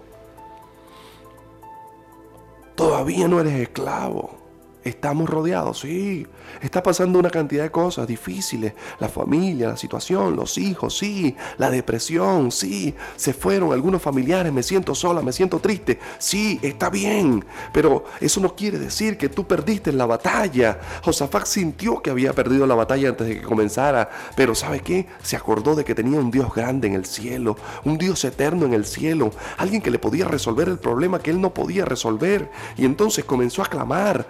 Todavía 2.75 3.29
no 3.29 3.41
eres 3.41 3.61
esclavo. 3.61 4.39
Estamos 4.83 5.29
rodeados, 5.29 5.81
sí. 5.81 6.27
Está 6.62 6.83
pasando 6.83 7.19
una 7.19 7.29
cantidad 7.29 7.64
de 7.64 7.71
cosas 7.71 8.07
difíciles. 8.07 8.73
La 8.99 9.09
familia, 9.09 9.69
la 9.69 9.77
situación, 9.77 10.35
los 10.35 10.57
hijos, 10.57 10.97
sí. 10.97 11.37
La 11.59 11.71
depresión, 11.71 12.51
sí. 12.51 12.95
Se 13.16 13.35
fueron 13.35 13.73
algunos 13.73 14.01
familiares, 14.01 14.51
me 14.51 14.62
siento 14.62 14.95
sola, 14.95 15.21
me 15.21 15.33
siento 15.33 15.59
triste. 15.59 15.99
Sí, 16.19 16.59
está 16.62 16.88
bien. 16.88 17.45
Pero 17.75 18.05
eso 18.21 18.40
no 18.40 18.57
quiere 18.57 18.79
decir 18.79 19.19
que 19.19 19.29
tú 19.29 19.47
perdiste 19.47 19.93
la 19.93 20.07
batalla. 20.07 20.81
Josafat 21.03 21.45
sintió 21.45 22.01
que 22.01 22.09
había 22.09 22.33
perdido 22.33 22.66
la 22.66 22.75
batalla 22.75 23.11
antes 23.11 23.27
de 23.27 23.40
que 23.40 23.43
comenzara. 23.43 24.09
Pero 24.35 24.55
¿sabe 24.55 24.81
qué? 24.81 25.07
Se 25.23 25.37
acordó 25.37 25.75
de 25.75 25.85
que 25.85 25.95
tenía 25.95 26.19
un 26.19 26.31
Dios 26.31 26.55
grande 26.55 26.88
en 26.88 26.95
el 26.95 27.05
cielo. 27.05 27.57
Un 27.85 27.99
Dios 27.99 28.25
eterno 28.25 28.64
en 28.64 28.73
el 28.73 28.87
cielo. 28.87 29.31
Alguien 29.59 29.83
que 29.83 29.90
le 29.90 29.99
podía 29.99 30.25
resolver 30.25 30.69
el 30.69 30.79
problema 30.79 31.19
que 31.19 31.31
él 31.31 31.40
no 31.40 31.53
podía 31.53 31.85
resolver. 31.85 32.51
Y 32.79 32.87
entonces 32.87 33.27
comenzó 33.27 33.62
a 33.62 33.66
clamar. 33.66 34.27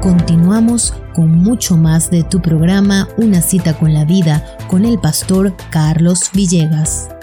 Continuamos 0.00 0.92
con 1.14 1.30
mucho 1.30 1.78
más 1.78 2.10
de 2.10 2.24
tu 2.24 2.42
programa 2.42 3.08
Una 3.16 3.40
cita 3.40 3.78
con 3.78 3.94
la 3.94 4.04
vida 4.04 4.58
con 4.68 4.84
el 4.84 4.98
pastor 4.98 5.54
Carlos 5.70 6.28
Villegas. 6.34 7.13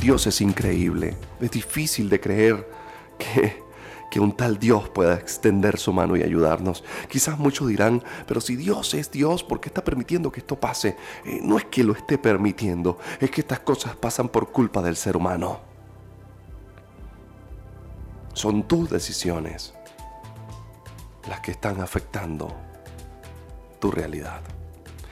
Dios 0.00 0.26
es 0.26 0.40
increíble. 0.40 1.16
Es 1.40 1.50
difícil 1.50 2.08
de 2.08 2.20
creer 2.20 2.68
que, 3.18 3.62
que 4.10 4.20
un 4.20 4.36
tal 4.36 4.58
Dios 4.58 4.88
pueda 4.88 5.14
extender 5.14 5.78
su 5.78 5.92
mano 5.92 6.16
y 6.16 6.22
ayudarnos. 6.22 6.84
Quizás 7.08 7.38
muchos 7.38 7.68
dirán, 7.68 8.02
pero 8.26 8.40
si 8.40 8.56
Dios 8.56 8.94
es 8.94 9.10
Dios, 9.10 9.42
¿por 9.42 9.60
qué 9.60 9.68
está 9.68 9.82
permitiendo 9.82 10.30
que 10.30 10.40
esto 10.40 10.58
pase? 10.58 10.96
Eh, 11.24 11.40
no 11.42 11.58
es 11.58 11.64
que 11.64 11.82
lo 11.84 11.92
esté 11.92 12.18
permitiendo, 12.18 12.98
es 13.20 13.30
que 13.30 13.40
estas 13.40 13.60
cosas 13.60 13.96
pasan 13.96 14.28
por 14.28 14.52
culpa 14.52 14.82
del 14.82 14.96
ser 14.96 15.16
humano. 15.16 15.60
Son 18.32 18.68
tus 18.68 18.90
decisiones 18.90 19.72
las 21.26 21.40
que 21.40 21.52
están 21.52 21.80
afectando 21.80 22.54
tu 23.80 23.90
realidad. 23.90 24.42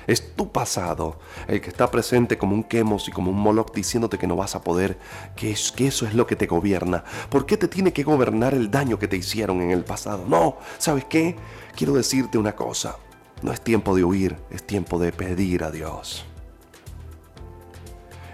Es 0.07 0.35
tu 0.35 0.53
pasado 0.53 1.19
el 1.49 1.61
que 1.61 1.71
está 1.71 1.91
presente 1.91 2.39
como 2.39 2.55
un 2.55 2.65
quemos 2.65 3.09
y 3.09 3.13
como 3.13 3.31
un 3.31 3.39
moloch 3.39 3.75
diciéndote 3.75 4.19
que 4.19 4.27
no 4.27 4.37
vas 4.37 4.55
a 4.55 4.63
poder, 4.63 4.99
que, 5.37 5.51
es, 5.53 5.73
que 5.73 5.87
eso 5.87 6.07
es 6.07 6.15
lo 6.15 6.27
que 6.27 6.37
te 6.37 6.47
gobierna. 6.47 7.05
¿Por 7.29 7.47
qué 7.47 7.57
te 7.57 7.69
tiene 7.69 7.93
que 7.93 8.03
gobernar 8.03 8.55
el 8.55 8.71
daño 8.71 8.99
que 8.99 9.09
te 9.09 9.17
hicieron 9.17 9.61
en 9.61 9.71
el 9.71 9.85
pasado? 9.85 10.25
No, 10.29 10.57
¿sabes 10.79 11.05
qué? 11.05 11.37
Quiero 11.77 11.95
decirte 11.95 12.39
una 12.39 12.55
cosa. 12.55 12.97
No 13.43 13.53
es 13.53 13.61
tiempo 13.61 13.95
de 13.95 14.05
huir, 14.05 14.37
es 14.51 14.67
tiempo 14.67 14.99
de 14.99 15.13
pedir 15.13 15.65
a 15.65 15.71
Dios. 15.71 16.25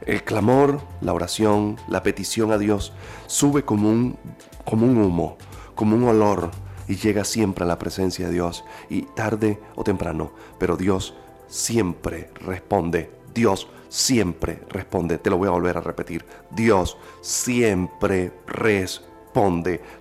El 0.06 0.24
clamor, 0.24 0.80
la 1.00 1.12
oración, 1.12 1.78
la 1.88 2.02
petición 2.02 2.52
a 2.52 2.58
Dios 2.58 2.92
sube 3.26 3.64
como 3.64 3.90
un, 3.90 4.18
como 4.64 4.86
un 4.86 4.98
humo, 4.98 5.36
como 5.74 5.96
un 5.96 6.04
olor 6.04 6.50
y 6.88 6.96
llega 6.96 7.24
siempre 7.24 7.64
a 7.64 7.68
la 7.68 7.78
presencia 7.78 8.26
de 8.26 8.32
Dios 8.32 8.64
y 8.88 9.02
tarde 9.02 9.60
o 9.76 9.84
temprano, 9.84 10.32
pero 10.58 10.76
Dios 10.76 11.14
siempre 11.50 12.30
responde. 12.36 13.10
Dios 13.34 13.68
siempre 13.88 14.60
responde. 14.70 15.18
Te 15.18 15.28
lo 15.28 15.36
voy 15.36 15.48
a 15.48 15.52
volver 15.52 15.76
a 15.76 15.80
repetir. 15.82 16.24
Dios 16.50 16.96
siempre 17.20 18.32
responde. 18.46 19.09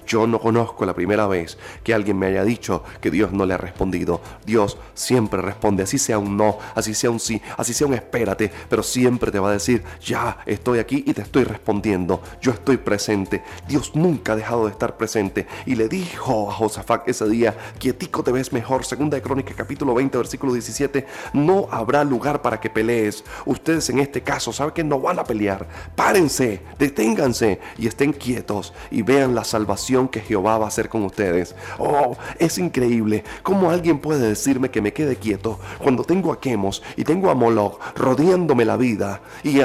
Yo 0.08 0.26
no 0.26 0.40
conozco 0.40 0.86
la 0.86 0.94
primera 0.94 1.28
vez 1.28 1.58
que 1.84 1.94
alguien 1.94 2.18
me 2.18 2.26
haya 2.28 2.44
dicho 2.44 2.84
que 3.00 3.12
Dios 3.12 3.32
no 3.32 3.46
le 3.46 3.54
ha 3.54 3.58
respondido. 3.58 4.22
Dios 4.46 4.78
siempre 4.94 5.42
responde, 5.42 5.84
así 5.84 5.98
sea 6.00 6.18
un 6.18 6.36
no, 6.36 6.58
así 6.74 6.94
sea 6.94 7.12
un 7.12 7.20
sí, 7.20 7.42
así 7.58 7.74
sea 7.74 7.88
un 7.88 7.94
espérate, 7.94 8.52
pero 8.70 8.82
siempre 8.82 9.32
te 9.32 9.40
va 9.40 9.50
a 9.50 9.54
decir, 9.54 9.84
ya 10.04 10.40
estoy 10.46 10.80
aquí 10.80 11.04
y 11.06 11.14
te 11.14 11.22
estoy 11.22 11.44
respondiendo, 11.44 12.22
yo 12.42 12.52
estoy 12.52 12.78
presente. 12.78 13.44
Dios 13.68 13.96
nunca 13.96 14.34
ha 14.34 14.36
dejado 14.36 14.66
de 14.66 14.72
estar 14.72 14.98
presente 14.98 15.46
y 15.66 15.76
le 15.76 15.88
dijo 15.88 16.50
a 16.50 16.54
Josafat 16.54 17.08
ese 17.08 17.30
día, 17.30 17.56
quietico 17.78 18.24
te 18.24 18.32
ves 18.32 18.52
mejor, 18.52 18.86
segunda 18.86 19.16
de 19.16 19.22
Crónicas 19.22 19.56
capítulo 19.56 19.94
20 19.94 20.18
versículo 20.18 20.54
17, 20.54 21.06
no 21.34 21.68
habrá 21.72 22.04
lugar 22.04 22.42
para 22.42 22.60
que 22.60 22.70
pelees. 22.70 23.24
Ustedes 23.46 23.90
en 23.90 24.00
este 24.00 24.22
caso 24.22 24.52
saben 24.52 24.74
que 24.74 24.84
no 24.84 25.00
van 25.00 25.20
a 25.20 25.24
pelear. 25.24 25.68
Párense, 25.96 26.62
deténganse 26.80 27.60
y 27.78 27.88
estén 27.88 28.12
quietos 28.12 28.74
y 28.90 29.04
vean 29.04 29.19
la 29.28 29.44
salvación 29.44 30.08
que 30.08 30.22
Jehová 30.22 30.58
va 30.58 30.66
a 30.66 30.68
hacer 30.70 30.90
con 30.90 31.04
ustedes. 31.04 31.56
Oh, 31.78 32.16
es 32.38 32.58
increíble 32.58 33.24
cómo 33.44 33.70
alguien 33.72 34.00
puede 34.00 34.28
decirme 34.30 34.70
que 34.72 34.82
me 34.82 34.94
quede 34.94 35.16
quieto 35.16 35.60
cuando 35.80 36.04
tengo 36.04 36.32
a 36.32 36.40
Quemos 36.40 36.82
y 36.96 37.04
tengo 37.04 37.30
a 37.30 37.36
Moloch 37.36 37.80
rodeándome 37.96 38.66
la 38.66 38.78
vida 38.78 39.22
y, 39.44 39.60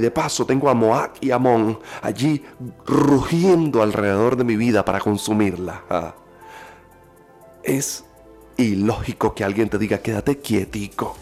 de 0.00 0.10
paso 0.10 0.46
tengo 0.46 0.70
a 0.70 0.74
Moab 0.74 1.12
y 1.20 1.30
Amón 1.30 1.78
allí 2.02 2.44
rugiendo 2.86 3.82
alrededor 3.82 4.36
de 4.36 4.44
mi 4.44 4.56
vida 4.56 4.84
para 4.84 5.00
consumirla. 5.00 5.82
Ah. 5.90 6.14
Es 7.62 8.04
ilógico 8.56 9.34
que 9.34 9.44
alguien 9.44 9.68
te 9.68 9.78
diga 9.78 9.98
quédate 9.98 10.38
quietico. 10.38 11.16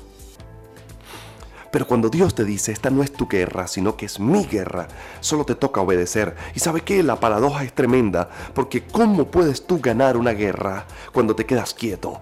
Pero 1.70 1.86
cuando 1.86 2.08
Dios 2.08 2.34
te 2.34 2.44
dice, 2.44 2.72
esta 2.72 2.90
no 2.90 3.02
es 3.02 3.12
tu 3.12 3.28
guerra, 3.28 3.66
sino 3.66 3.96
que 3.96 4.06
es 4.06 4.20
mi 4.20 4.44
guerra, 4.44 4.88
solo 5.20 5.44
te 5.44 5.54
toca 5.54 5.80
obedecer. 5.80 6.34
Y 6.54 6.60
sabe 6.60 6.80
que 6.80 7.02
la 7.02 7.20
paradoja 7.20 7.64
es 7.64 7.72
tremenda, 7.74 8.30
porque 8.54 8.82
¿cómo 8.82 9.26
puedes 9.26 9.66
tú 9.66 9.80
ganar 9.80 10.16
una 10.16 10.32
guerra 10.32 10.86
cuando 11.12 11.34
te 11.34 11.46
quedas 11.46 11.74
quieto? 11.74 12.20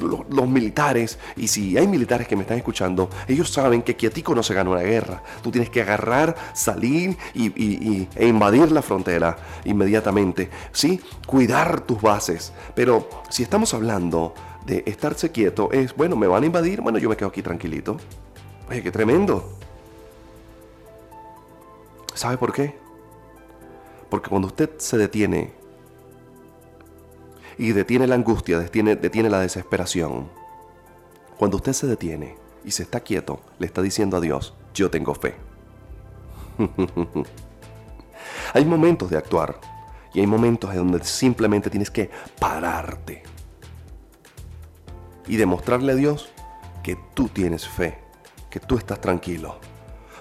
los, 0.00 0.48
militares, 0.48 1.18
y 1.36 1.48
si 1.48 1.76
hay 1.76 1.86
militares 1.86 2.26
que 2.26 2.36
me 2.36 2.42
están 2.42 2.56
escuchando, 2.56 3.08
ellos 3.28 3.50
saben 3.50 3.82
que 3.82 3.96
quietico 3.96 4.34
no 4.34 4.42
se 4.42 4.54
gana 4.54 4.70
una 4.70 4.80
guerra. 4.80 5.22
Tú 5.42 5.50
tienes 5.50 5.70
que 5.70 5.82
agarrar, 5.82 6.34
salir 6.54 7.16
y, 7.34 8.08
e 8.14 8.26
invadir 8.26 8.72
la 8.72 8.82
frontera 8.82 9.36
inmediatamente. 9.64 10.50
¿Sí? 10.72 11.00
Cuidar 11.26 11.82
tus 11.82 12.00
bases. 12.00 12.52
Pero 12.74 13.08
si 13.28 13.42
estamos 13.42 13.74
hablando 13.74 14.34
de 14.66 14.82
estarse 14.86 15.30
quieto, 15.30 15.70
es, 15.72 15.94
bueno, 15.94 16.16
me 16.16 16.26
van 16.26 16.42
a 16.42 16.46
invadir, 16.46 16.80
bueno, 16.80 16.98
yo 16.98 17.08
me 17.08 17.16
quedo 17.16 17.28
aquí 17.28 17.42
tranquilito. 17.42 17.96
Oye, 18.70 18.84
qué 18.84 18.92
tremendo. 18.92 19.50
¿Sabe 22.14 22.38
por 22.38 22.52
qué? 22.52 22.78
Porque 24.08 24.30
cuando 24.30 24.46
usted 24.46 24.70
se 24.78 24.96
detiene 24.96 25.52
y 27.58 27.72
detiene 27.72 28.06
la 28.06 28.14
angustia, 28.14 28.60
detiene, 28.60 28.94
detiene 28.94 29.28
la 29.28 29.40
desesperación, 29.40 30.28
cuando 31.36 31.56
usted 31.56 31.72
se 31.72 31.88
detiene 31.88 32.36
y 32.64 32.70
se 32.70 32.84
está 32.84 33.00
quieto, 33.00 33.40
le 33.58 33.66
está 33.66 33.82
diciendo 33.82 34.18
a 34.18 34.20
Dios, 34.20 34.54
yo 34.72 34.88
tengo 34.88 35.16
fe. 35.16 35.34
hay 38.54 38.64
momentos 38.64 39.10
de 39.10 39.16
actuar 39.16 39.60
y 40.14 40.20
hay 40.20 40.28
momentos 40.28 40.70
en 40.70 40.76
donde 40.76 41.02
simplemente 41.02 41.70
tienes 41.70 41.90
que 41.90 42.08
pararte 42.38 43.24
y 45.26 45.36
demostrarle 45.36 45.90
a 45.90 45.96
Dios 45.96 46.30
que 46.84 46.96
tú 47.14 47.28
tienes 47.28 47.66
fe 47.66 48.09
que 48.50 48.60
tú 48.60 48.76
estás 48.76 49.00
tranquilo. 49.00 49.56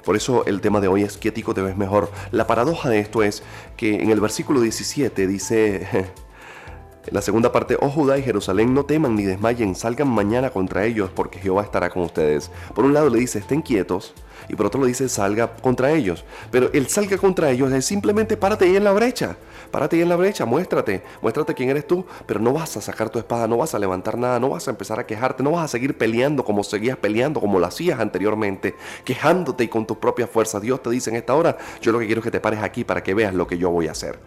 Por 0.06 0.16
eso 0.16 0.46
el 0.46 0.62
tema 0.62 0.80
de 0.80 0.88
hoy 0.88 1.04
es 1.04 1.18
quietico 1.18 1.54
te 1.54 1.62
ves 1.62 1.76
mejor. 1.76 2.10
La 2.32 2.48
paradoja 2.48 2.90
de 2.90 3.00
esto 3.00 3.24
es 3.24 3.44
que 3.76 4.02
en 4.02 4.12
el 4.12 4.22
versículo 4.22 4.62
17 4.62 5.28
dice, 5.28 5.88
en 5.92 7.14
la 7.14 7.22
segunda 7.22 7.52
parte, 7.52 7.78
oh 7.80 7.90
Judá 7.90 8.18
y 8.18 8.24
Jerusalén, 8.24 8.74
no 8.74 8.86
teman 8.86 9.16
ni 9.16 9.26
desmayen, 9.26 9.76
salgan 9.76 10.08
mañana 10.08 10.52
contra 10.52 10.86
ellos 10.86 11.12
porque 11.14 11.40
Jehová 11.40 11.64
estará 11.64 11.90
con 11.90 12.04
ustedes. 12.04 12.50
Por 12.74 12.86
un 12.86 12.94
lado 12.94 13.10
le 13.10 13.20
dice, 13.20 13.40
estén 13.40 13.62
quietos, 13.62 14.14
y 14.48 14.56
por 14.56 14.66
otro 14.66 14.82
le 14.82 14.88
dice, 14.88 15.10
salga 15.10 15.56
contra 15.56 15.92
ellos. 15.92 16.26
Pero 16.52 16.72
el 16.74 16.88
salga 16.88 17.18
contra 17.18 17.52
ellos 17.52 17.72
es 17.72 17.86
simplemente 17.86 18.38
párate 18.38 18.66
ahí 18.66 18.76
en 18.76 18.84
la 18.84 18.94
brecha. 18.94 19.38
Párate 19.72 19.96
ahí 19.96 20.02
en 20.02 20.10
la 20.10 20.16
brecha, 20.16 20.46
muéstrate, 20.46 21.04
muéstrate 21.22 21.54
quién 21.54 21.70
eres 21.70 21.86
tú, 21.86 22.06
pero 22.26 22.40
no 22.40 22.54
vas 22.54 22.76
a 22.78 22.82
sacar 22.82 23.10
tu 23.10 23.20
espada, 23.20 23.48
no 23.48 23.58
vas 23.58 23.76
a 23.76 23.80
levantar 23.80 24.18
nada, 24.18 24.40
no 24.40 24.50
vas 24.50 24.68
a 24.68 24.72
empezar 24.72 25.00
a 25.00 25.06
quejarte, 25.06 25.44
no 25.44 25.52
vas 25.52 25.66
a 25.66 25.68
seguir 25.68 25.98
peleando 25.98 26.44
como 26.44 26.64
seguías 26.64 26.98
peleando, 26.98 27.40
como 27.40 27.60
lo 27.60 27.66
hacías 27.66 28.00
anteriormente, 28.00 28.76
quejándote 29.04 29.64
y 29.64 29.68
con 29.68 29.86
tus 29.86 29.98
propias 29.98 30.30
fuerzas. 30.30 30.62
Dios 30.62 30.82
te 30.82 30.90
dice 30.90 31.10
en 31.10 31.18
esta 31.18 31.36
hora, 31.36 31.58
yo 31.82 31.92
lo 31.92 32.00
que 32.00 32.06
quiero 32.06 32.20
es 32.20 32.26
que 32.26 32.32
te 32.32 32.40
pares 32.40 32.62
aquí 32.62 32.84
para 32.84 33.04
que 33.04 33.14
veas 33.14 33.34
lo 33.34 33.48
que 33.48 33.58
yo 33.58 33.70
voy 33.70 33.88
a 33.88 33.92
hacer. 33.92 34.20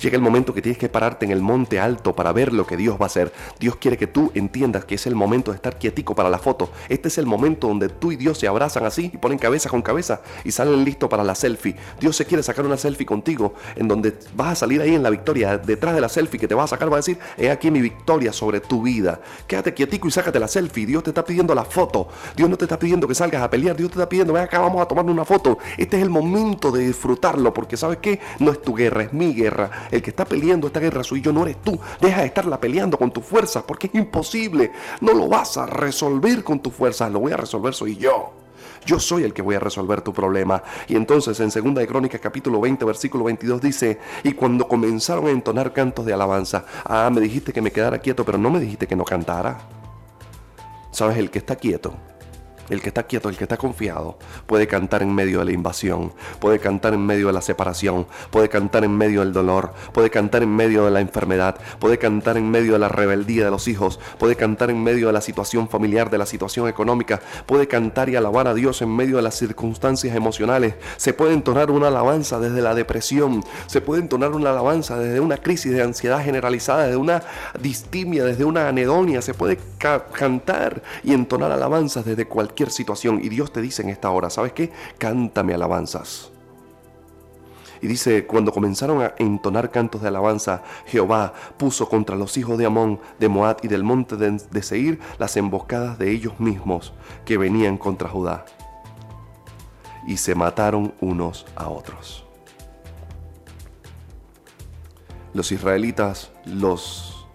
Llega 0.00 0.16
el 0.16 0.22
momento 0.22 0.52
que 0.52 0.60
tienes 0.60 0.78
que 0.78 0.88
pararte 0.88 1.24
en 1.24 1.32
el 1.32 1.40
monte 1.40 1.80
alto 1.80 2.14
para 2.14 2.32
ver 2.32 2.52
lo 2.52 2.66
que 2.66 2.76
Dios 2.76 2.98
va 3.00 3.04
a 3.04 3.06
hacer. 3.06 3.32
Dios 3.58 3.76
quiere 3.76 3.96
que 3.96 4.06
tú 4.06 4.30
entiendas 4.34 4.84
que 4.84 4.96
es 4.96 5.06
el 5.06 5.14
momento 5.14 5.52
de 5.52 5.56
estar 5.56 5.78
quietico 5.78 6.14
para 6.14 6.28
la 6.28 6.38
foto. 6.38 6.70
Este 6.88 7.08
es 7.08 7.16
el 7.16 7.24
momento 7.24 7.68
donde 7.68 7.88
tú 7.88 8.12
y 8.12 8.16
Dios 8.16 8.38
se 8.38 8.46
abrazan 8.46 8.84
así 8.84 9.10
y 9.14 9.16
ponen 9.16 9.38
cabeza 9.38 9.70
con 9.70 9.80
cabeza 9.80 10.20
y 10.44 10.52
salen 10.52 10.84
listos 10.84 11.08
para 11.08 11.24
la 11.24 11.34
selfie. 11.34 11.76
Dios 11.98 12.14
se 12.14 12.26
quiere 12.26 12.42
sacar 12.42 12.66
una 12.66 12.76
selfie 12.76 13.06
contigo 13.06 13.54
en 13.74 13.88
donde 13.88 14.14
vas 14.34 14.52
a 14.52 14.54
salir 14.56 14.82
ahí 14.82 14.94
en 14.94 15.02
la 15.02 15.08
victoria. 15.08 15.56
Detrás 15.56 15.94
de 15.94 16.00
la 16.02 16.10
selfie 16.10 16.38
que 16.38 16.48
te 16.48 16.54
va 16.54 16.64
a 16.64 16.66
sacar 16.66 16.90
va 16.90 16.96
a 16.96 16.98
decir, 16.98 17.18
he 17.38 17.50
aquí 17.50 17.70
mi 17.70 17.80
victoria 17.80 18.34
sobre 18.34 18.60
tu 18.60 18.82
vida. 18.82 19.20
Quédate 19.46 19.72
quietico 19.72 20.08
y 20.08 20.10
sácate 20.10 20.38
la 20.38 20.48
selfie. 20.48 20.84
Dios 20.84 21.04
te 21.04 21.10
está 21.10 21.24
pidiendo 21.24 21.54
la 21.54 21.64
foto. 21.64 22.08
Dios 22.36 22.50
no 22.50 22.58
te 22.58 22.66
está 22.66 22.78
pidiendo 22.78 23.08
que 23.08 23.14
salgas 23.14 23.42
a 23.42 23.48
pelear. 23.48 23.74
Dios 23.76 23.90
te 23.90 23.94
está 23.94 24.08
pidiendo, 24.08 24.34
ven 24.34 24.42
acá, 24.42 24.58
vamos 24.58 24.82
a 24.82 24.86
tomar 24.86 25.06
una 25.06 25.24
foto. 25.24 25.56
Este 25.78 25.96
es 25.96 26.02
el 26.02 26.10
momento 26.10 26.70
de 26.70 26.86
disfrutarlo 26.86 27.54
porque 27.54 27.78
sabes 27.78 27.98
que 27.98 28.20
no 28.40 28.52
es 28.52 28.60
tu 28.60 28.74
guerra, 28.74 29.04
es 29.04 29.12
mi 29.14 29.32
guerra 29.32 29.85
el 29.90 30.02
que 30.02 30.10
está 30.10 30.24
peleando 30.24 30.66
esta 30.66 30.80
guerra 30.80 31.02
soy 31.02 31.20
yo, 31.20 31.32
no 31.32 31.42
eres 31.42 31.62
tú. 31.62 31.78
Deja 32.00 32.20
de 32.20 32.26
estarla 32.26 32.60
peleando 32.60 32.98
con 32.98 33.10
tu 33.10 33.20
fuerza 33.20 33.66
porque 33.66 33.88
es 33.88 33.94
imposible. 33.94 34.72
No 35.00 35.12
lo 35.12 35.28
vas 35.28 35.56
a 35.56 35.66
resolver 35.66 36.44
con 36.44 36.60
tu 36.60 36.70
fuerza, 36.70 37.08
lo 37.08 37.20
voy 37.20 37.32
a 37.32 37.36
resolver 37.36 37.74
soy 37.74 37.96
yo. 37.96 38.32
Yo 38.84 39.00
soy 39.00 39.24
el 39.24 39.32
que 39.32 39.42
voy 39.42 39.56
a 39.56 39.60
resolver 39.60 40.00
tu 40.00 40.12
problema. 40.12 40.62
Y 40.86 40.96
entonces 40.96 41.40
en 41.40 41.50
2 41.50 41.74
de 41.74 41.86
Crónicas 41.86 42.20
capítulo 42.20 42.60
20 42.60 42.84
versículo 42.84 43.24
22 43.24 43.60
dice, 43.60 43.98
y 44.22 44.32
cuando 44.32 44.68
comenzaron 44.68 45.26
a 45.26 45.30
entonar 45.30 45.72
cantos 45.72 46.06
de 46.06 46.12
alabanza, 46.12 46.64
ah, 46.84 47.10
me 47.12 47.20
dijiste 47.20 47.52
que 47.52 47.60
me 47.60 47.72
quedara 47.72 47.98
quieto, 47.98 48.24
pero 48.24 48.38
no 48.38 48.50
me 48.50 48.60
dijiste 48.60 48.86
que 48.86 48.94
no 48.94 49.04
cantara. 49.04 49.58
¿Sabes? 50.92 51.18
El 51.18 51.30
que 51.30 51.38
está 51.38 51.56
quieto 51.56 51.94
el 52.70 52.80
que 52.80 52.88
está 52.88 53.04
quieto, 53.04 53.28
el 53.28 53.36
que 53.36 53.44
está 53.44 53.56
confiado, 53.56 54.18
puede 54.46 54.66
cantar 54.66 55.02
en 55.02 55.14
medio 55.14 55.40
de 55.40 55.46
la 55.46 55.52
invasión, 55.52 56.12
puede 56.40 56.58
cantar 56.58 56.94
en 56.94 57.04
medio 57.04 57.28
de 57.28 57.32
la 57.32 57.40
separación, 57.40 58.06
puede 58.30 58.48
cantar 58.48 58.84
en 58.84 58.96
medio 58.96 59.20
del 59.20 59.32
dolor, 59.32 59.72
puede 59.92 60.10
cantar 60.10 60.42
en 60.42 60.54
medio 60.54 60.84
de 60.84 60.90
la 60.90 61.00
enfermedad, 61.00 61.56
puede 61.78 61.98
cantar 61.98 62.36
en 62.36 62.50
medio 62.50 62.74
de 62.74 62.78
la 62.78 62.88
rebeldía 62.88 63.44
de 63.44 63.50
los 63.50 63.68
hijos, 63.68 64.00
puede 64.18 64.36
cantar 64.36 64.70
en 64.70 64.82
medio 64.82 65.08
de 65.08 65.12
la 65.12 65.20
situación 65.20 65.68
familiar, 65.68 66.10
de 66.10 66.18
la 66.18 66.26
situación 66.26 66.68
económica, 66.68 67.20
puede 67.46 67.68
cantar 67.68 68.08
y 68.08 68.16
alabar 68.16 68.48
a 68.48 68.54
Dios 68.54 68.82
en 68.82 68.94
medio 68.94 69.16
de 69.16 69.22
las 69.22 69.36
circunstancias 69.36 70.16
emocionales. 70.16 70.74
Se 70.96 71.12
puede 71.12 71.34
entonar 71.34 71.70
una 71.70 71.88
alabanza 71.88 72.40
desde 72.40 72.62
la 72.62 72.74
depresión, 72.74 73.44
se 73.66 73.80
puede 73.80 74.02
entonar 74.02 74.32
una 74.32 74.50
alabanza 74.50 74.98
desde 74.98 75.20
una 75.20 75.36
crisis 75.36 75.72
de 75.72 75.82
ansiedad 75.82 76.22
generalizada, 76.22 76.84
desde 76.84 76.96
una 76.96 77.22
distimia, 77.60 78.24
desde 78.24 78.44
una 78.44 78.68
anedonia, 78.68 79.22
se 79.22 79.34
puede 79.34 79.58
cantar 79.78 80.82
y 81.04 81.12
entonar 81.12 81.52
alabanzas 81.52 82.04
desde 82.04 82.26
cualquier 82.26 82.55
situación 82.70 83.20
y 83.22 83.28
Dios 83.28 83.52
te 83.52 83.60
dice 83.60 83.82
en 83.82 83.90
esta 83.90 84.10
hora, 84.10 84.30
¿sabes 84.30 84.52
qué? 84.52 84.72
Cántame 84.98 85.54
alabanzas. 85.54 86.30
Y 87.82 87.86
dice, 87.86 88.26
cuando 88.26 88.52
comenzaron 88.52 89.02
a 89.02 89.14
entonar 89.18 89.70
cantos 89.70 90.02
de 90.02 90.08
alabanza, 90.08 90.62
Jehová 90.86 91.34
puso 91.56 91.88
contra 91.88 92.16
los 92.16 92.36
hijos 92.36 92.58
de 92.58 92.66
Amón, 92.66 93.00
de 93.18 93.28
Moab 93.28 93.58
y 93.62 93.68
del 93.68 93.84
monte 93.84 94.16
de, 94.16 94.40
de 94.50 94.62
Seir 94.62 94.98
las 95.18 95.36
emboscadas 95.36 95.98
de 95.98 96.10
ellos 96.10 96.40
mismos 96.40 96.92
que 97.24 97.36
venían 97.36 97.76
contra 97.76 98.08
Judá. 98.08 98.46
Y 100.06 100.16
se 100.16 100.34
mataron 100.34 100.94
unos 101.00 101.46
a 101.54 101.68
otros. 101.68 102.24
Los 105.34 105.52
israelitas, 105.52 106.30
los 106.46 107.26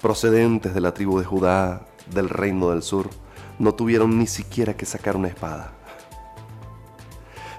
procedentes 0.00 0.72
de 0.72 0.80
la 0.80 0.94
tribu 0.94 1.18
de 1.18 1.24
Judá, 1.24 1.86
del 2.14 2.28
reino 2.28 2.70
del 2.70 2.82
sur, 2.82 3.10
no 3.58 3.74
tuvieron 3.74 4.18
ni 4.18 4.26
siquiera 4.26 4.76
que 4.76 4.86
sacar 4.86 5.16
una 5.16 5.28
espada. 5.28 5.72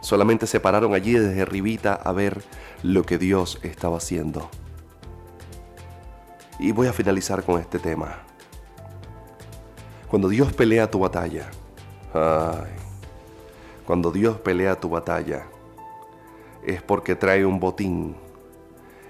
Solamente 0.01 0.47
se 0.47 0.59
pararon 0.59 0.93
allí 0.93 1.13
desde 1.13 1.41
arribita 1.41 1.93
a 1.93 2.11
ver 2.11 2.41
lo 2.83 3.03
que 3.03 3.17
Dios 3.17 3.59
estaba 3.63 3.97
haciendo. 3.97 4.49
Y 6.57 6.71
voy 6.71 6.87
a 6.87 6.93
finalizar 6.93 7.43
con 7.43 7.59
este 7.59 7.79
tema. 7.79 8.19
Cuando 10.07 10.29
Dios 10.29 10.53
pelea 10.53 10.89
tu 10.89 10.99
batalla, 10.99 11.49
ay, 12.13 12.71
cuando 13.85 14.11
Dios 14.11 14.37
pelea 14.39 14.79
tu 14.79 14.89
batalla, 14.89 15.45
es 16.65 16.81
porque 16.81 17.15
trae 17.15 17.45
un 17.45 17.59
botín 17.59 18.15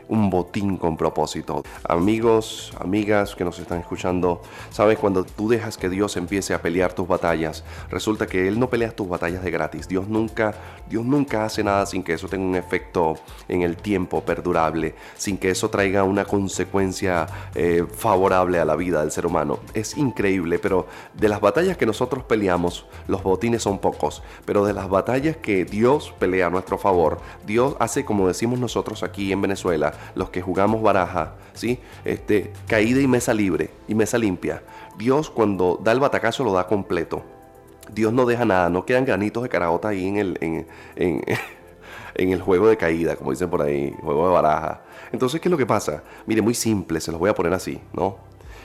un 0.09 0.29
botín 0.29 0.77
con 0.77 0.97
propósito. 0.97 1.63
Amigos, 1.87 2.73
amigas 2.79 3.35
que 3.35 3.45
nos 3.45 3.57
están 3.59 3.79
escuchando, 3.79 4.41
sabes, 4.71 4.97
cuando 4.97 5.23
tú 5.23 5.47
dejas 5.47 5.77
que 5.77 5.87
Dios 5.87 6.17
empiece 6.17 6.53
a 6.53 6.61
pelear 6.61 6.93
tus 6.93 7.07
batallas, 7.07 7.63
resulta 7.89 8.27
que 8.27 8.47
Él 8.47 8.59
no 8.59 8.69
pelea 8.69 8.91
tus 8.91 9.07
batallas 9.07 9.43
de 9.43 9.51
gratis. 9.51 9.87
Dios 9.87 10.07
nunca, 10.07 10.55
Dios 10.89 11.05
nunca 11.05 11.45
hace 11.45 11.63
nada 11.63 11.85
sin 11.85 12.03
que 12.03 12.13
eso 12.13 12.27
tenga 12.27 12.45
un 12.45 12.55
efecto 12.55 13.19
en 13.47 13.61
el 13.61 13.77
tiempo 13.77 14.21
perdurable, 14.21 14.95
sin 15.15 15.37
que 15.37 15.51
eso 15.51 15.69
traiga 15.69 16.03
una 16.03 16.25
consecuencia 16.25 17.27
eh, 17.53 17.85
favorable 17.91 18.59
a 18.59 18.65
la 18.65 18.75
vida 18.75 19.01
del 19.01 19.11
ser 19.11 19.27
humano. 19.27 19.59
Es 19.73 19.95
increíble, 19.95 20.57
pero 20.57 20.87
de 21.13 21.29
las 21.29 21.39
batallas 21.39 21.77
que 21.77 21.85
nosotros 21.85 22.23
peleamos, 22.23 22.85
los 23.07 23.21
botines 23.21 23.61
son 23.61 23.77
pocos, 23.77 24.23
pero 24.45 24.65
de 24.65 24.73
las 24.73 24.89
batallas 24.89 25.37
que 25.37 25.65
Dios 25.65 26.13
pelea 26.17 26.47
a 26.47 26.49
nuestro 26.49 26.79
favor, 26.79 27.19
Dios 27.45 27.75
hace 27.79 28.03
como 28.05 28.27
decimos 28.27 28.59
nosotros 28.59 29.03
aquí 29.03 29.31
en 29.31 29.41
Venezuela, 29.41 29.93
los 30.15 30.29
que 30.29 30.41
jugamos 30.41 30.81
baraja, 30.81 31.33
¿sí? 31.53 31.79
Este, 32.05 32.51
caída 32.67 33.01
y 33.01 33.07
mesa 33.07 33.33
libre 33.33 33.69
y 33.87 33.95
mesa 33.95 34.17
limpia. 34.17 34.63
Dios 34.97 35.29
cuando 35.29 35.79
da 35.81 35.91
el 35.91 35.99
batacazo 35.99 36.43
lo 36.43 36.53
da 36.53 36.67
completo. 36.67 37.23
Dios 37.91 38.13
no 38.13 38.25
deja 38.25 38.45
nada, 38.45 38.69
no 38.69 38.85
quedan 38.85 39.05
granitos 39.05 39.43
de 39.43 39.49
caragota 39.49 39.89
ahí 39.89 40.07
en 40.07 40.17
el, 40.17 40.37
en, 40.95 41.23
el 42.15 42.41
juego 42.41 42.67
de 42.67 42.77
caída, 42.77 43.15
como 43.15 43.31
dicen 43.31 43.49
por 43.49 43.61
ahí, 43.61 43.95
juego 44.01 44.27
de 44.27 44.33
baraja. 44.33 44.81
Entonces, 45.11 45.41
¿qué 45.41 45.47
es 45.47 45.51
lo 45.51 45.57
que 45.57 45.65
pasa? 45.65 46.03
Mire, 46.25 46.41
muy 46.41 46.53
simple, 46.53 46.99
se 47.01 47.11
los 47.11 47.19
voy 47.19 47.29
a 47.29 47.35
poner 47.35 47.53
así, 47.53 47.79
¿no? 47.93 48.17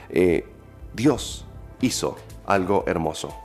Eh, 0.09 0.45
Dios 0.93 1.45
hizo 1.81 2.17
algo 2.45 2.83
hermoso. 2.87 3.44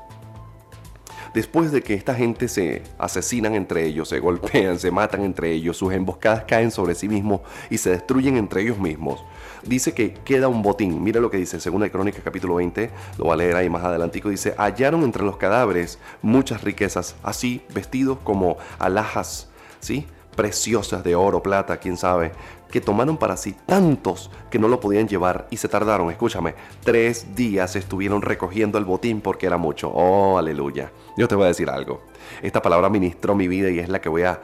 Después 1.35 1.71
de 1.71 1.83
que 1.83 1.95
esta 1.95 2.15
gente 2.15 2.49
se 2.49 2.83
asesinan 2.99 3.55
entre 3.55 3.85
ellos, 3.85 4.09
se 4.09 4.19
golpean, 4.19 4.79
se 4.79 4.91
matan 4.91 5.23
entre 5.23 5.53
ellos, 5.53 5.77
sus 5.77 5.93
emboscadas 5.93 6.45
caen 6.45 6.73
sobre 6.73 6.95
sí 6.95 7.09
mismos 7.09 7.43
y 7.71 7.79
se 7.79 7.91
destruyen 7.91 8.37
entre 8.37 8.63
ellos 8.63 8.79
mismos, 8.79 9.25
dice 9.63 9.95
que 9.95 10.15
queda 10.15 10.49
un 10.49 10.63
botín. 10.63 11.03
Mira 11.03 11.21
lo 11.21 11.31
que 11.31 11.37
dice, 11.37 11.61
según 11.61 11.83
de 11.83 11.91
Crónicas 11.91 12.23
capítulo 12.25 12.57
20, 12.57 12.91
lo 13.19 13.27
va 13.27 13.35
a 13.35 13.37
leer 13.37 13.55
ahí 13.55 13.71
más 13.71 13.85
adelantico, 13.85 14.29
dice, 14.29 14.55
hallaron 14.59 15.05
entre 15.05 15.23
los 15.23 15.37
cadáveres 15.37 15.99
muchas 16.21 16.63
riquezas, 16.65 17.15
así 17.23 17.63
vestidos 17.73 18.19
como 18.25 18.57
alhajas, 18.79 19.49
¿sí? 19.79 20.07
Preciosas 20.35 21.05
de 21.05 21.15
oro, 21.15 21.43
plata, 21.43 21.79
quién 21.79 21.97
sabe, 21.97 22.33
que 22.71 22.81
tomaron 22.81 23.17
para 23.17 23.37
sí 23.37 23.55
tantos 23.67 24.31
que 24.51 24.59
no 24.59 24.69
lo 24.69 24.81
podían 24.81 25.09
llevar 25.09 25.47
y 25.51 25.57
se 25.57 25.69
tardaron, 25.69 26.11
escúchame, 26.11 26.55
tres 26.85 27.35
días 27.35 27.77
estuvieron 27.77 28.23
recogiendo 28.23 28.79
el 28.79 28.85
botín 28.85 29.21
porque 29.21 29.47
era 29.47 29.57
mucho. 29.57 29.91
Oh, 29.91 30.39
aleluya. 30.39 30.93
Yo 31.17 31.29
te 31.29 31.35
voy 31.35 31.45
a 31.45 31.49
decir 31.49 31.69
algo. 31.69 32.03
Esta 32.43 32.63
palabra 32.63 32.89
ministró 32.89 33.35
mi 33.35 33.49
vida 33.49 33.71
y 33.71 33.79
es 33.79 33.89
la 33.89 34.01
que 34.01 34.09
voy 34.09 34.23
a, 34.23 34.41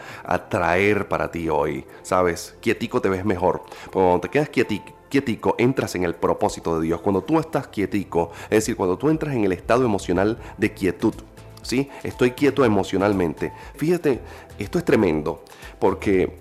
traer 0.49 1.09
para 1.09 1.31
ti 1.31 1.49
hoy. 1.49 1.85
Sabes, 2.03 2.57
quietico 2.61 3.01
te 3.01 3.09
ves 3.09 3.25
mejor. 3.25 3.63
Cuando 3.93 4.21
te 4.21 4.29
quedas 4.29 4.49
quietico, 4.49 4.93
quietico, 5.09 5.55
entras 5.59 5.95
en 5.95 6.05
el 6.05 6.15
propósito 6.15 6.79
de 6.79 6.87
Dios. 6.87 7.01
Cuando 7.01 7.23
tú 7.23 7.39
estás 7.39 7.69
quietico, 7.69 8.33
es 8.45 8.51
decir, 8.51 8.77
cuando 8.77 8.99
tú 8.99 9.09
entras 9.09 9.35
en 9.35 9.45
el 9.45 9.53
estado 9.53 9.85
emocional 9.85 10.39
de 10.59 10.73
quietud, 10.73 11.15
¿sí? 11.63 11.89
Estoy 12.03 12.33
quieto 12.33 12.65
emocionalmente. 12.65 13.53
Fíjate, 13.77 14.21
esto 14.59 14.79
es 14.79 14.85
tremendo, 14.85 15.43
porque 15.79 16.37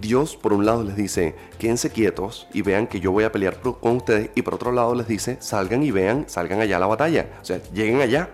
Dios 0.00 0.36
por 0.36 0.52
un 0.52 0.64
lado 0.64 0.84
les 0.84 0.96
dice, 0.96 1.34
quédense 1.58 1.90
quietos 1.90 2.46
y 2.52 2.62
vean 2.62 2.86
que 2.86 3.00
yo 3.00 3.10
voy 3.10 3.24
a 3.24 3.32
pelear 3.32 3.60
con 3.60 3.96
ustedes, 3.96 4.30
y 4.34 4.42
por 4.42 4.54
otro 4.54 4.72
lado 4.72 4.94
les 4.94 5.08
dice, 5.08 5.38
salgan 5.40 5.82
y 5.82 5.90
vean, 5.90 6.24
salgan 6.28 6.60
allá 6.60 6.76
a 6.76 6.80
la 6.80 6.86
batalla, 6.86 7.38
o 7.40 7.44
sea, 7.44 7.60
lleguen 7.72 8.00
allá. 8.00 8.30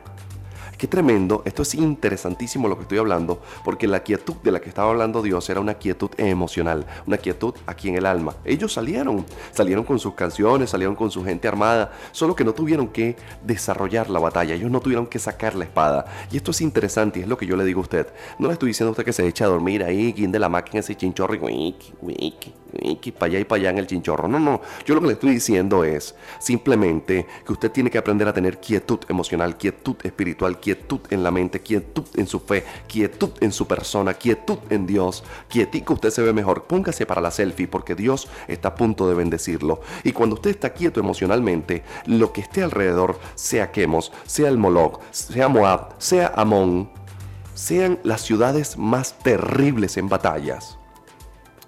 Qué 0.85 0.88
tremendo, 0.88 1.40
esto 1.47 1.62
es 1.62 1.75
interesantísimo 1.77 2.68
lo 2.68 2.77
que 2.77 2.83
estoy 2.83 2.99
hablando, 2.99 3.40
porque 3.64 3.88
la 3.88 4.03
quietud 4.03 4.35
de 4.42 4.53
la 4.53 4.61
que 4.61 4.68
estaba 4.68 4.90
hablando 4.90 5.23
Dios 5.23 5.49
era 5.49 5.59
una 5.59 5.73
quietud 5.73 6.11
emocional, 6.18 6.85
una 7.07 7.16
quietud 7.16 7.55
aquí 7.64 7.88
en 7.88 7.94
el 7.94 8.05
alma. 8.05 8.37
Ellos 8.44 8.75
salieron, 8.75 9.25
salieron 9.51 9.85
con 9.85 9.99
sus 9.99 10.12
canciones, 10.12 10.68
salieron 10.68 10.94
con 10.94 11.11
su 11.11 11.25
gente 11.25 11.49
armada, 11.49 11.90
solo 12.12 12.37
que 12.37 12.44
no 12.44 12.53
tuvieron 12.53 12.88
que 12.88 13.16
desarrollar 13.42 14.11
la 14.11 14.18
batalla, 14.18 14.55
ellos 14.55 14.70
no 14.70 14.81
tuvieron 14.81 15.07
que 15.07 15.18
sacar 15.18 15.55
la 15.55 15.64
espada. 15.64 16.05
Y 16.31 16.37
esto 16.37 16.51
es 16.51 16.61
interesante 16.61 17.18
y 17.18 17.23
es 17.23 17.29
lo 17.29 17.38
que 17.38 17.47
yo 17.47 17.57
le 17.57 17.64
digo 17.64 17.81
a 17.81 17.85
usted. 17.85 18.07
No 18.38 18.49
le 18.49 18.53
estoy 18.53 18.66
diciendo 18.66 18.90
a 18.90 18.92
usted 18.92 19.07
que 19.07 19.14
se 19.14 19.27
eche 19.27 19.42
a 19.42 19.47
dormir 19.47 19.83
ahí, 19.85 20.12
de 20.12 20.38
la 20.38 20.51
máquina 20.51 20.81
ese 20.81 20.94
chinchorro 20.94 21.35
y 22.80 23.12
para 23.12 23.26
allá 23.26 23.40
y 23.40 23.44
para 23.44 23.60
allá 23.60 23.70
en 23.70 23.78
el 23.78 23.87
chinchorro. 23.87 24.28
No, 24.28 24.38
no, 24.38 24.60
yo 24.84 24.94
lo 24.94 25.00
que 25.00 25.06
le 25.08 25.12
estoy 25.14 25.30
diciendo 25.30 25.84
es 25.84 26.14
simplemente 26.38 27.26
que 27.44 27.52
usted 27.52 27.70
tiene 27.70 27.90
que 27.90 27.98
aprender 27.98 28.28
a 28.28 28.32
tener 28.32 28.60
quietud 28.60 29.00
emocional, 29.08 29.56
quietud 29.56 29.96
espiritual, 30.02 30.60
quietud 30.60 31.00
en 31.10 31.22
la 31.22 31.30
mente, 31.30 31.60
quietud 31.60 32.04
en 32.16 32.26
su 32.26 32.40
fe, 32.40 32.64
quietud 32.88 33.30
en 33.40 33.52
su 33.52 33.66
persona, 33.66 34.14
quietud 34.14 34.58
en 34.70 34.87
Dios. 34.87 35.24
Quietico 35.48 35.94
usted 35.94 36.10
se 36.10 36.22
ve 36.22 36.32
mejor. 36.32 36.64
Póngase 36.64 37.06
para 37.06 37.20
la 37.20 37.30
selfie 37.30 37.68
porque 37.68 37.94
Dios 37.94 38.28
está 38.48 38.68
a 38.68 38.74
punto 38.74 39.08
de 39.08 39.14
bendecirlo. 39.14 39.80
Y 40.02 40.12
cuando 40.12 40.34
usted 40.34 40.50
está 40.50 40.72
quieto 40.72 41.00
emocionalmente, 41.00 41.82
lo 42.06 42.32
que 42.32 42.40
esté 42.40 42.62
alrededor, 42.62 43.18
sea 43.34 43.72
Quemos, 43.72 44.12
sea 44.26 44.48
el 44.48 44.58
Moloch, 44.58 45.00
sea 45.10 45.48
Moab, 45.48 45.94
sea 45.98 46.32
Amón, 46.37 46.90
sean 47.54 47.98
las 48.02 48.22
ciudades 48.22 48.76
más 48.76 49.18
terribles 49.18 49.96
en 49.96 50.08
batallas 50.08 50.78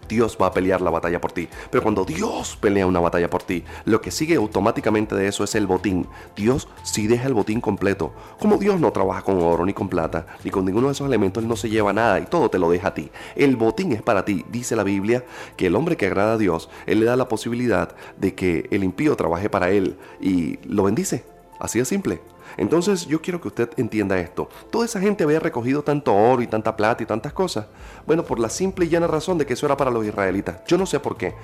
Dios 0.08 0.36
va 0.40 0.46
a 0.46 0.52
pelear 0.52 0.80
la 0.80 0.90
batalla 0.90 1.20
por 1.20 1.32
ti. 1.32 1.48
Pero 1.70 1.82
cuando 1.82 2.04
Dios 2.04 2.56
pelea 2.60 2.86
una 2.86 3.00
batalla 3.00 3.30
por 3.30 3.42
ti, 3.42 3.64
lo 3.84 4.00
que 4.00 4.10
sigue 4.10 4.36
automáticamente 4.36 5.14
de 5.14 5.28
eso 5.28 5.44
es 5.44 5.54
el 5.54 5.66
botín. 5.66 6.06
Dios 6.34 6.68
sí 6.82 7.06
deja 7.06 7.26
el 7.26 7.34
botín 7.34 7.60
completo. 7.60 8.12
Como 8.38 8.58
Dios 8.58 8.80
no 8.80 8.92
trabaja 8.92 9.22
con 9.22 9.40
oro 9.42 9.64
ni 9.64 9.74
con 9.74 9.88
plata, 9.88 10.26
ni 10.44 10.50
con 10.50 10.64
ninguno 10.64 10.88
de 10.88 10.92
esos 10.92 11.06
elementos, 11.06 11.42
Él 11.42 11.48
no 11.48 11.56
se 11.56 11.68
lleva 11.68 11.92
nada 11.92 12.20
y 12.20 12.26
todo 12.26 12.50
te 12.50 12.58
lo 12.58 12.70
deja 12.70 12.88
a 12.88 12.94
ti. 12.94 13.10
El 13.34 13.56
botín 13.56 13.92
es 13.92 14.02
para 14.02 14.24
ti. 14.24 14.44
Dice 14.50 14.76
la 14.76 14.84
Biblia 14.84 15.24
que 15.56 15.66
el 15.66 15.76
hombre 15.76 15.96
que 15.96 16.06
agrada 16.06 16.34
a 16.34 16.38
Dios, 16.38 16.68
Él 16.86 17.00
le 17.00 17.06
da 17.06 17.16
la 17.16 17.28
posibilidad 17.28 17.94
de 18.16 18.34
que 18.34 18.66
el 18.70 18.84
impío 18.84 19.16
trabaje 19.16 19.50
para 19.50 19.70
Él 19.70 19.96
y 20.20 20.58
lo 20.64 20.84
bendice. 20.84 21.24
Así 21.58 21.78
de 21.78 21.84
simple. 21.84 22.20
Entonces 22.56 23.06
yo 23.06 23.20
quiero 23.20 23.40
que 23.40 23.48
usted 23.48 23.70
entienda 23.76 24.18
esto. 24.18 24.48
Toda 24.70 24.84
esa 24.84 25.00
gente 25.00 25.24
había 25.24 25.40
recogido 25.40 25.82
tanto 25.82 26.14
oro 26.14 26.42
y 26.42 26.46
tanta 26.46 26.76
plata 26.76 27.02
y 27.02 27.06
tantas 27.06 27.32
cosas. 27.32 27.66
Bueno, 28.06 28.24
por 28.24 28.38
la 28.38 28.48
simple 28.48 28.86
y 28.86 28.88
llana 28.88 29.06
razón 29.06 29.38
de 29.38 29.46
que 29.46 29.54
eso 29.54 29.66
era 29.66 29.76
para 29.76 29.90
los 29.90 30.06
israelitas. 30.06 30.64
Yo 30.66 30.78
no 30.78 30.86
sé 30.86 31.00
por 31.00 31.16
qué 31.16 31.34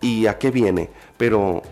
y 0.00 0.26
a 0.26 0.38
qué 0.38 0.50
viene, 0.50 0.90
pero 1.16 1.62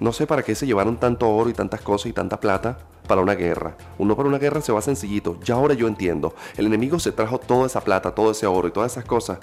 no 0.00 0.12
sé 0.12 0.26
para 0.26 0.42
qué 0.42 0.54
se 0.54 0.66
llevaron 0.66 0.96
tanto 0.96 1.28
oro 1.28 1.50
y 1.50 1.52
tantas 1.52 1.80
cosas 1.80 2.06
y 2.06 2.12
tanta 2.12 2.40
plata 2.40 2.78
para 3.06 3.20
una 3.20 3.34
guerra. 3.34 3.76
Uno 3.98 4.16
para 4.16 4.28
una 4.28 4.38
guerra 4.38 4.60
se 4.60 4.72
va 4.72 4.80
sencillito. 4.80 5.38
Ya 5.44 5.54
ahora 5.54 5.74
yo 5.74 5.88
entiendo. 5.88 6.34
El 6.56 6.66
enemigo 6.66 6.98
se 6.98 7.12
trajo 7.12 7.38
toda 7.38 7.66
esa 7.66 7.80
plata, 7.82 8.14
todo 8.14 8.30
ese 8.30 8.46
oro 8.46 8.68
y 8.68 8.70
todas 8.70 8.92
esas 8.92 9.04
cosas 9.04 9.38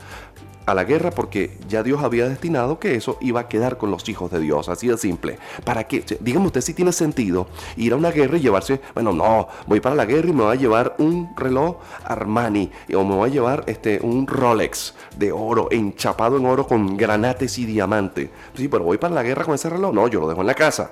a 0.72 0.74
la 0.76 0.84
guerra 0.84 1.12
porque 1.12 1.58
ya 1.68 1.84
Dios 1.84 2.04
había 2.04 2.28
destinado 2.28 2.80
que 2.80 2.96
eso 2.96 3.18
iba 3.22 3.42
a 3.42 3.48
quedar 3.48 3.78
con 3.78 3.92
los 3.92 4.08
hijos 4.10 4.32
de 4.32 4.40
Dios, 4.40 4.70
así 4.70 4.88
de 4.88 4.98
simple. 4.98 5.40
¿Para 5.64 5.86
qué? 5.86 6.04
Dígame 6.20 6.48
usted 6.48 6.62
si 6.62 6.74
tiene 6.74 6.92
sentido 6.92 7.48
ir 7.78 7.94
a 7.94 7.96
una 7.96 8.12
guerra 8.12 8.38
y 8.38 8.42
llevarse, 8.42 8.82
bueno, 8.94 9.14
no, 9.14 9.48
voy 9.68 9.80
para 9.80 9.96
la 9.96 10.06
guerra 10.06 10.30
y 10.30 10.34
me 10.34 10.44
voy 10.44 10.58
a 10.58 10.60
llevar 10.60 10.96
un 11.00 11.34
reloj 11.36 11.78
Armani 12.04 12.72
o 12.96 13.04
me 13.04 13.16
voy 13.16 13.30
a 13.30 13.34
llevar 13.34 13.64
este, 13.68 14.00
un 14.02 14.28
Rolex 14.28 14.96
de 15.18 15.32
oro, 15.32 15.68
enchapado 15.72 16.38
en 16.38 16.46
oro 16.46 16.68
con 16.68 16.98
granates 16.98 17.58
y 17.58 17.66
diamantes. 17.66 18.30
Sí, 18.56 18.68
pero 18.68 18.84
voy 18.84 18.98
para 18.98 19.16
la 19.16 19.24
guerra 19.24 19.46
con 19.46 19.56
ese 19.56 19.70
reloj, 19.70 19.94
no, 19.94 20.08
yo 20.08 20.20
lo 20.22 20.30
dejo 20.30 20.42
en 20.42 20.48
la 20.48 20.56
casa. 20.56 20.92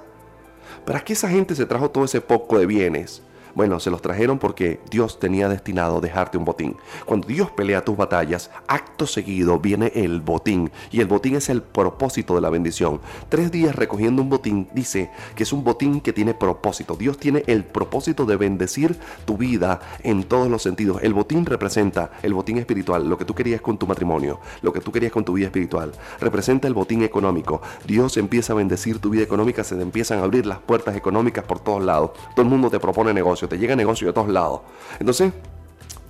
¿Para 0.86 1.02
qué 1.02 1.14
esa 1.14 1.28
gente 1.30 1.56
se 1.56 1.66
trajo 1.66 1.90
todo 1.92 2.06
ese 2.06 2.22
poco 2.22 2.58
de 2.58 2.66
bienes? 2.66 3.22
Bueno, 3.58 3.80
se 3.80 3.90
los 3.90 4.04
trajeron 4.04 4.38
porque 4.38 4.80
Dios 4.92 5.20
tenía 5.20 5.50
destinado 5.50 6.00
dejarte 6.00 6.38
un 6.38 6.46
botín. 6.46 6.78
Cuando 7.06 7.28
Dios 7.28 7.50
pelea 7.50 7.84
tus 7.84 7.98
batallas, 7.98 8.52
acto 8.68 9.08
seguido 9.08 9.60
viene 9.60 9.92
el 9.96 10.22
botín. 10.22 10.70
Y 10.92 11.02
el 11.02 11.08
botín 11.08 11.36
es 11.36 11.50
el 11.50 11.64
propósito 11.64 12.36
de 12.36 12.42
la 12.42 12.52
bendición. 12.52 13.02
Tres 13.30 13.52
días 13.52 13.76
recogiendo 13.76 14.22
un 14.22 14.30
botín 14.30 14.68
dice 14.76 15.10
que 15.36 15.42
es 15.42 15.52
un 15.54 15.64
botín 15.64 16.02
que 16.02 16.14
tiene 16.14 16.36
propósito. 16.36 16.96
Dios 16.96 17.18
tiene 17.18 17.44
el 17.48 17.64
propósito 17.64 18.28
de 18.28 18.36
bendecir 18.36 18.96
tu 19.26 19.38
vida 19.38 19.80
en 20.04 20.26
todos 20.26 20.52
los 20.52 20.62
sentidos. 20.62 21.02
El 21.02 21.16
botín 21.16 21.44
representa 21.44 22.12
el 22.22 22.36
botín 22.36 22.60
espiritual, 22.60 23.10
lo 23.10 23.18
que 23.18 23.26
tú 23.26 23.34
querías 23.34 23.62
con 23.62 23.80
tu 23.80 23.88
matrimonio, 23.88 24.40
lo 24.62 24.72
que 24.72 24.82
tú 24.82 24.92
querías 24.92 25.12
con 25.12 25.26
tu 25.26 25.34
vida 25.34 25.48
espiritual. 25.48 25.94
Representa 26.20 26.68
el 26.68 26.76
botín 26.76 27.02
económico. 27.02 27.64
Dios 27.88 28.18
empieza 28.18 28.54
a 28.54 28.58
bendecir 28.58 29.00
tu 29.00 29.10
vida 29.10 29.24
económica, 29.24 29.64
se 29.64 29.76
te 29.76 29.82
empiezan 29.82 30.20
a 30.20 30.26
abrir 30.26 30.46
las 30.46 30.60
puertas 30.60 30.96
económicas 30.96 31.44
por 31.44 31.60
todos 31.60 31.84
lados. 31.84 32.12
Todo 32.36 32.44
el 32.44 32.52
mundo 32.52 32.70
te 32.70 32.80
propone 32.80 33.14
te 33.48 33.58
llega 33.58 33.76
negocio 33.76 34.08
de 34.08 34.14
todos 34.14 34.30
lados. 34.30 34.62
Entonces, 35.00 35.34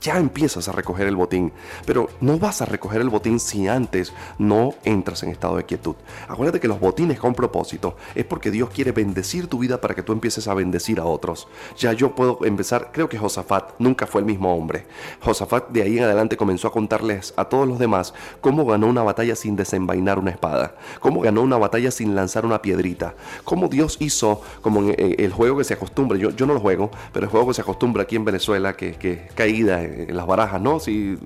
ya 0.02 0.18
empiezas 0.18 0.68
a 0.68 0.72
recoger 0.72 1.08
el 1.08 1.16
botín. 1.16 1.52
Pero 1.86 2.10
no 2.22 2.38
vas 2.40 2.62
a 2.62 2.66
recoger 2.66 3.02
el 3.02 3.10
botín 3.10 3.40
si 3.40 3.68
antes 3.68 4.14
no 4.38 4.74
entras 4.84 5.24
en 5.24 5.30
estado 5.30 5.58
de 5.58 5.66
quietud. 5.66 5.96
Acuérdate 6.28 6.60
que 6.60 6.68
los 6.68 6.80
botines 6.80 7.20
con 7.20 7.34
propósito 7.34 7.98
es 8.16 8.26
porque 8.26 8.52
Dios 8.52 8.70
quiere 8.70 8.92
bendecir 8.92 9.48
tu 9.48 9.60
vida 9.60 9.82
para 9.82 9.96
que 9.96 10.04
tú 10.04 10.14
empieces 10.14 10.48
a 10.48 10.54
bendecir 10.54 11.00
a 11.00 11.06
otros. 11.06 11.48
Ya 11.78 11.94
yo 11.94 12.16
puedo 12.16 12.40
empezar, 12.46 12.92
creo 12.92 13.10
que 13.10 13.18
Josafat 13.18 13.72
nunca 13.80 14.08
fue 14.08 14.22
el 14.22 14.26
mismo 14.26 14.54
hombre. 14.54 14.86
Josafat 15.22 15.70
de 15.70 15.84
ahí 15.84 15.98
en 15.98 16.04
adelante 16.04 16.38
comenzó 16.38 16.68
a 16.68 16.72
contarles 16.72 17.34
a 17.38 17.46
todos 17.46 17.68
los 17.68 17.80
demás 17.80 18.14
cómo 18.42 18.66
ganó 18.66 18.88
una 18.88 19.04
batalla 19.04 19.36
sin 19.36 19.56
desenvainar 19.56 20.20
una 20.20 20.32
espada, 20.32 20.76
cómo 21.00 21.22
ganó 21.22 21.42
una 21.42 21.58
batalla 21.58 21.92
sin 21.92 22.16
lanzar 22.16 22.46
una 22.46 22.62
piedrita, 22.62 23.16
cómo 23.44 23.68
Dios 23.68 23.98
hizo, 24.00 24.42
como 24.62 24.82
en 24.82 24.96
el 24.98 25.32
juego 25.32 25.58
que 25.58 25.64
se 25.64 25.74
acostumbra, 25.74 26.18
yo, 26.18 26.30
yo 26.32 26.46
no 26.46 26.54
lo 26.54 26.60
juego, 26.60 26.92
pero 27.14 27.26
el 27.26 27.32
juego 27.32 27.48
que 27.48 27.54
se 27.54 27.62
acostumbra 27.62 28.04
aquí 28.04 28.16
en 28.16 28.26
Venezuela, 28.26 28.76
que, 28.76 28.94
que 28.94 29.28
caída 29.36 29.82
en 30.04 30.16
las 30.16 30.26
barajas, 30.26 30.62
¿no? 30.62 30.80
Sí, 30.80 31.18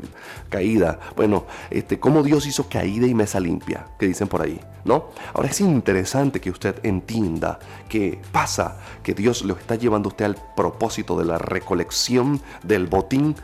caída. 0.49 0.99
Bueno, 1.15 1.45
este, 1.69 1.99
cómo 1.99 2.23
Dios 2.23 2.45
hizo 2.45 2.67
caída 2.69 3.07
y 3.07 3.13
mesa 3.13 3.39
limpia, 3.39 3.87
que 3.99 4.07
dicen 4.07 4.27
por 4.27 4.41
ahí, 4.41 4.59
¿no? 4.85 5.09
Ahora 5.33 5.49
es 5.49 5.61
interesante 5.61 6.39
que 6.39 6.49
usted 6.49 6.75
entienda 6.83 7.59
que 7.89 8.19
pasa 8.31 8.77
que 9.03 9.13
Dios 9.13 9.43
lo 9.43 9.55
está 9.55 9.75
llevando 9.75 10.09
usted 10.09 10.25
al 10.25 10.37
propósito 10.55 11.17
de 11.17 11.25
la 11.25 11.37
recolección 11.37 12.41
del 12.63 12.87
botín 12.87 13.35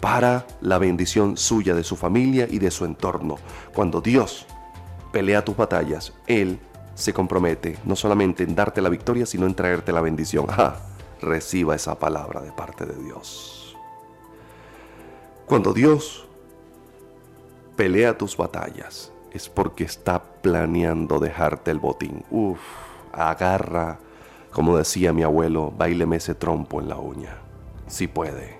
para 0.00 0.46
la 0.60 0.78
bendición 0.78 1.36
suya, 1.36 1.74
de 1.74 1.82
su 1.82 1.96
familia 1.96 2.46
y 2.50 2.58
de 2.58 2.70
su 2.70 2.84
entorno. 2.84 3.36
Cuando 3.74 4.00
Dios 4.00 4.46
pelea 5.12 5.44
tus 5.44 5.56
batallas, 5.56 6.12
Él 6.26 6.58
se 6.94 7.12
compromete 7.12 7.78
no 7.84 7.96
solamente 7.96 8.44
en 8.44 8.54
darte 8.54 8.82
la 8.82 8.88
victoria, 8.88 9.26
sino 9.26 9.46
en 9.46 9.54
traerte 9.54 9.92
la 9.92 10.00
bendición. 10.00 10.46
Reciba 11.20 11.74
esa 11.74 11.98
palabra 11.98 12.40
de 12.40 12.52
parte 12.52 12.84
de 12.84 13.02
Dios. 13.02 13.63
Cuando 15.46 15.74
Dios 15.74 16.26
pelea 17.76 18.16
tus 18.16 18.34
batallas, 18.34 19.12
es 19.30 19.50
porque 19.50 19.84
está 19.84 20.22
planeando 20.22 21.18
dejarte 21.18 21.70
el 21.70 21.78
botín. 21.78 22.24
Uf, 22.30 22.58
agarra, 23.12 23.98
como 24.52 24.78
decía 24.78 25.12
mi 25.12 25.22
abuelo, 25.22 25.70
baileme 25.76 26.16
ese 26.16 26.34
trompo 26.34 26.80
en 26.80 26.88
la 26.88 26.96
uña. 26.96 27.36
Si 27.88 28.06
puede. 28.06 28.58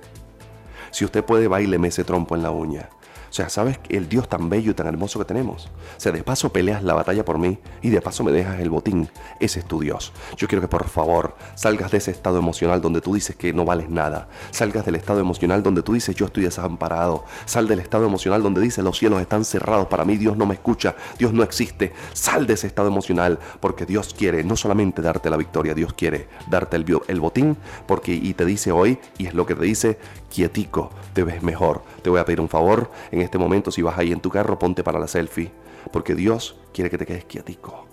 Si 0.90 1.06
usted 1.06 1.24
puede, 1.24 1.48
baileme 1.48 1.88
ese 1.88 2.04
trompo 2.04 2.36
en 2.36 2.42
la 2.42 2.50
uña. 2.50 2.90
O 3.34 3.36
sea, 3.36 3.48
¿sabes 3.48 3.80
el 3.88 4.08
Dios 4.08 4.28
tan 4.28 4.48
bello 4.48 4.70
y 4.70 4.74
tan 4.74 4.86
hermoso 4.86 5.18
que 5.18 5.24
tenemos? 5.24 5.64
O 5.64 6.00
sea, 6.00 6.12
de 6.12 6.22
paso 6.22 6.52
peleas 6.52 6.84
la 6.84 6.94
batalla 6.94 7.24
por 7.24 7.36
mí 7.36 7.58
y 7.82 7.90
de 7.90 8.00
paso 8.00 8.22
me 8.22 8.30
dejas 8.30 8.60
el 8.60 8.70
botín. 8.70 9.08
Ese 9.40 9.58
es 9.58 9.64
tu 9.64 9.80
Dios. 9.80 10.12
Yo 10.36 10.46
quiero 10.46 10.62
que 10.62 10.68
por 10.68 10.88
favor 10.88 11.34
salgas 11.56 11.90
de 11.90 11.98
ese 11.98 12.12
estado 12.12 12.38
emocional 12.38 12.80
donde 12.80 13.00
tú 13.00 13.12
dices 13.12 13.34
que 13.34 13.52
no 13.52 13.64
vales 13.64 13.90
nada. 13.90 14.28
Salgas 14.52 14.86
del 14.86 14.94
estado 14.94 15.18
emocional 15.18 15.64
donde 15.64 15.82
tú 15.82 15.94
dices 15.94 16.14
yo 16.14 16.26
estoy 16.26 16.44
desamparado. 16.44 17.24
Sal 17.44 17.66
del 17.66 17.80
estado 17.80 18.06
emocional 18.06 18.40
donde 18.40 18.60
dices 18.60 18.84
los 18.84 19.00
cielos 19.00 19.20
están 19.20 19.44
cerrados 19.44 19.88
para 19.88 20.04
mí, 20.04 20.16
Dios 20.16 20.36
no 20.36 20.46
me 20.46 20.54
escucha, 20.54 20.94
Dios 21.18 21.32
no 21.32 21.42
existe. 21.42 21.92
Sal 22.12 22.46
de 22.46 22.54
ese 22.54 22.68
estado 22.68 22.86
emocional 22.86 23.40
porque 23.58 23.84
Dios 23.84 24.14
quiere 24.16 24.44
no 24.44 24.54
solamente 24.54 25.02
darte 25.02 25.28
la 25.28 25.36
victoria, 25.36 25.74
Dios 25.74 25.92
quiere 25.92 26.28
darte 26.46 26.76
el, 26.76 26.86
el 27.08 27.18
botín 27.20 27.56
porque 27.88 28.14
y 28.14 28.34
te 28.34 28.44
dice 28.44 28.70
hoy, 28.70 29.00
y 29.18 29.26
es 29.26 29.34
lo 29.34 29.44
que 29.44 29.56
te 29.56 29.64
dice, 29.64 29.98
quietico, 30.30 30.90
te 31.14 31.24
ves 31.24 31.42
mejor. 31.42 31.82
Te 32.02 32.10
voy 32.10 32.20
a 32.20 32.24
pedir 32.24 32.40
un 32.40 32.48
favor 32.48 32.90
en 33.10 33.23
este 33.24 33.38
momento, 33.38 33.70
si 33.70 33.82
vas 33.82 33.98
ahí 33.98 34.12
en 34.12 34.20
tu 34.20 34.30
carro, 34.30 34.58
ponte 34.58 34.84
para 34.84 34.98
la 34.98 35.08
selfie, 35.08 35.52
porque 35.92 36.14
Dios 36.14 36.56
quiere 36.72 36.90
que 36.90 36.98
te 36.98 37.06
quedes 37.06 37.24
quietico. 37.24 37.86